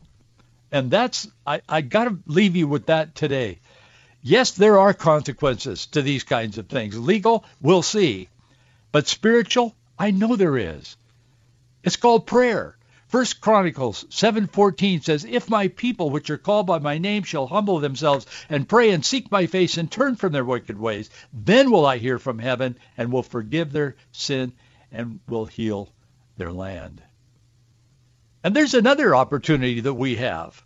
And 0.72 0.92
that's, 0.92 1.28
I, 1.46 1.62
I 1.68 1.82
got 1.82 2.06
to 2.06 2.20
leave 2.28 2.56
you 2.56 2.68
with 2.68 2.88
that 2.88 3.16
today. 3.16 3.60
Yes, 4.22 4.52
there 4.52 4.80
are 4.80 4.94
consequences 4.94 5.86
to 5.88 6.02
these 6.02 6.24
kinds 6.24 6.58
of 6.58 6.68
things. 6.68 6.98
Legal, 6.98 7.46
we'll 7.62 7.84
see. 7.84 8.30
But 8.92 9.08
spiritual, 9.08 9.76
I 10.00 10.12
know 10.12 10.36
there 10.36 10.58
is. 10.58 10.98
It's 11.84 11.96
called 11.96 12.26
prayer. 12.26 12.78
First 13.08 13.40
Chronicles 13.40 14.06
7:14 14.10 15.02
says, 15.02 15.24
"If 15.24 15.50
my 15.50 15.68
people 15.68 16.10
which 16.10 16.30
are 16.32 16.38
called 16.38 16.66
by 16.66 16.80
my 16.80 16.98
name 16.98 17.24
shall 17.24 17.48
humble 17.48 17.80
themselves 17.80 18.26
and 18.50 18.68
pray 18.68 18.90
and 18.90 19.06
seek 19.06 19.32
my 19.32 19.46
face 19.46 19.78
and 19.78 19.92
turn 19.92 20.16
from 20.16 20.34
their 20.34 20.44
wicked 20.44 20.80
ways, 20.80 21.10
then 21.32 21.70
will 21.70 21.86
I 21.86 22.00
hear 22.00 22.18
from 22.18 22.40
heaven 22.40 22.78
and 22.98 23.12
will 23.12 23.24
forgive 23.24 23.72
their 23.72 23.96
sin 24.12 24.54
and 24.92 25.20
will 25.28 25.46
heal 25.46 25.94
their 26.38 26.52
land." 26.52 27.04
And 28.46 28.56
there's 28.56 28.76
another 28.76 29.16
opportunity 29.16 29.80
that 29.80 29.96
we 29.96 30.18
have 30.18 30.64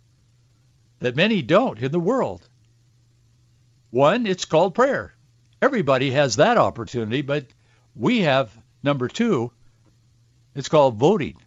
that 0.98 1.16
many 1.16 1.40
don't 1.40 1.78
in 1.78 1.90
the 1.90 1.98
world. 1.98 2.46
One, 3.88 4.26
it's 4.26 4.44
called 4.44 4.74
prayer. 4.74 5.14
Everybody 5.62 6.10
has 6.10 6.36
that 6.36 6.58
opportunity, 6.58 7.22
but 7.22 7.46
we 7.96 8.20
have 8.20 8.54
number 8.82 9.08
2, 9.08 9.50
it's 10.54 10.68
called 10.68 10.96
voting 10.96 11.38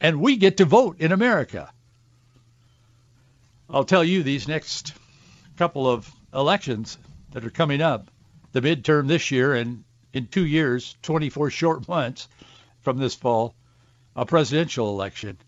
and 0.00 0.20
we 0.20 0.34
get 0.34 0.56
to 0.56 0.64
vote 0.64 0.96
in 0.98 1.12
America. 1.12 1.72
I'll 3.70 3.84
tell 3.84 4.02
you 4.02 4.24
these 4.24 4.48
next 4.48 4.94
couple 5.58 5.88
of 5.88 6.12
elections 6.34 6.98
that 7.30 7.44
are 7.44 7.50
coming 7.50 7.80
up, 7.80 8.10
the 8.50 8.62
midterm 8.62 9.06
this 9.06 9.30
year 9.30 9.54
and 9.54 9.84
in 10.12 10.26
two 10.26 10.44
years, 10.44 10.96
24 11.02 11.50
short 11.50 11.86
months 11.86 12.28
from 12.80 12.98
this 12.98 13.14
fall, 13.14 13.54
a 14.16 14.26
presidential 14.26 14.88
election. 14.88 15.38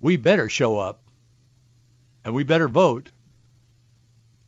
We 0.00 0.16
better 0.16 0.48
show 0.48 0.78
up 0.78 1.02
and 2.24 2.34
we 2.34 2.44
better 2.44 2.68
vote 2.68 3.10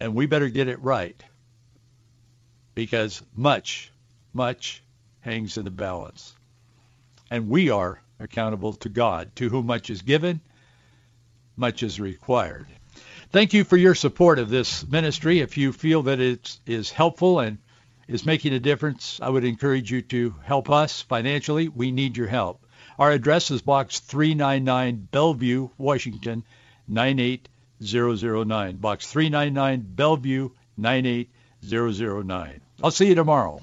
and 0.00 0.14
we 0.14 0.26
better 0.26 0.48
get 0.48 0.68
it 0.68 0.80
right 0.82 1.22
because 2.74 3.22
much, 3.34 3.92
much 4.32 4.82
hangs 5.20 5.58
in 5.58 5.64
the 5.64 5.70
balance. 5.70 6.34
And 7.30 7.48
we 7.48 7.70
are 7.70 8.00
accountable 8.18 8.74
to 8.74 8.88
God. 8.88 9.34
To 9.36 9.48
whom 9.48 9.66
much 9.66 9.90
is 9.90 10.02
given, 10.02 10.40
much 11.56 11.82
is 11.82 12.00
required. 12.00 12.66
Thank 13.30 13.52
you 13.54 13.64
for 13.64 13.76
your 13.76 13.94
support 13.94 14.38
of 14.38 14.48
this 14.48 14.86
ministry. 14.86 15.40
If 15.40 15.56
you 15.56 15.72
feel 15.72 16.02
that 16.02 16.20
it 16.20 16.58
is 16.66 16.90
helpful 16.90 17.40
and 17.40 17.58
is 18.08 18.26
making 18.26 18.52
a 18.52 18.60
difference, 18.60 19.20
I 19.22 19.28
would 19.28 19.44
encourage 19.44 19.90
you 19.90 20.02
to 20.02 20.34
help 20.42 20.68
us 20.70 21.02
financially. 21.02 21.68
We 21.68 21.92
need 21.92 22.16
your 22.16 22.26
help. 22.26 22.66
Our 23.00 23.12
address 23.12 23.50
is 23.50 23.62
Box 23.62 23.98
399 24.00 25.08
Bellevue, 25.10 25.70
Washington, 25.78 26.44
98009. 26.86 28.76
Box 28.76 29.10
399 29.10 29.94
Bellevue, 29.94 30.50
98009. 30.76 32.60
I'll 32.82 32.90
see 32.90 33.08
you 33.08 33.14
tomorrow. 33.14 33.62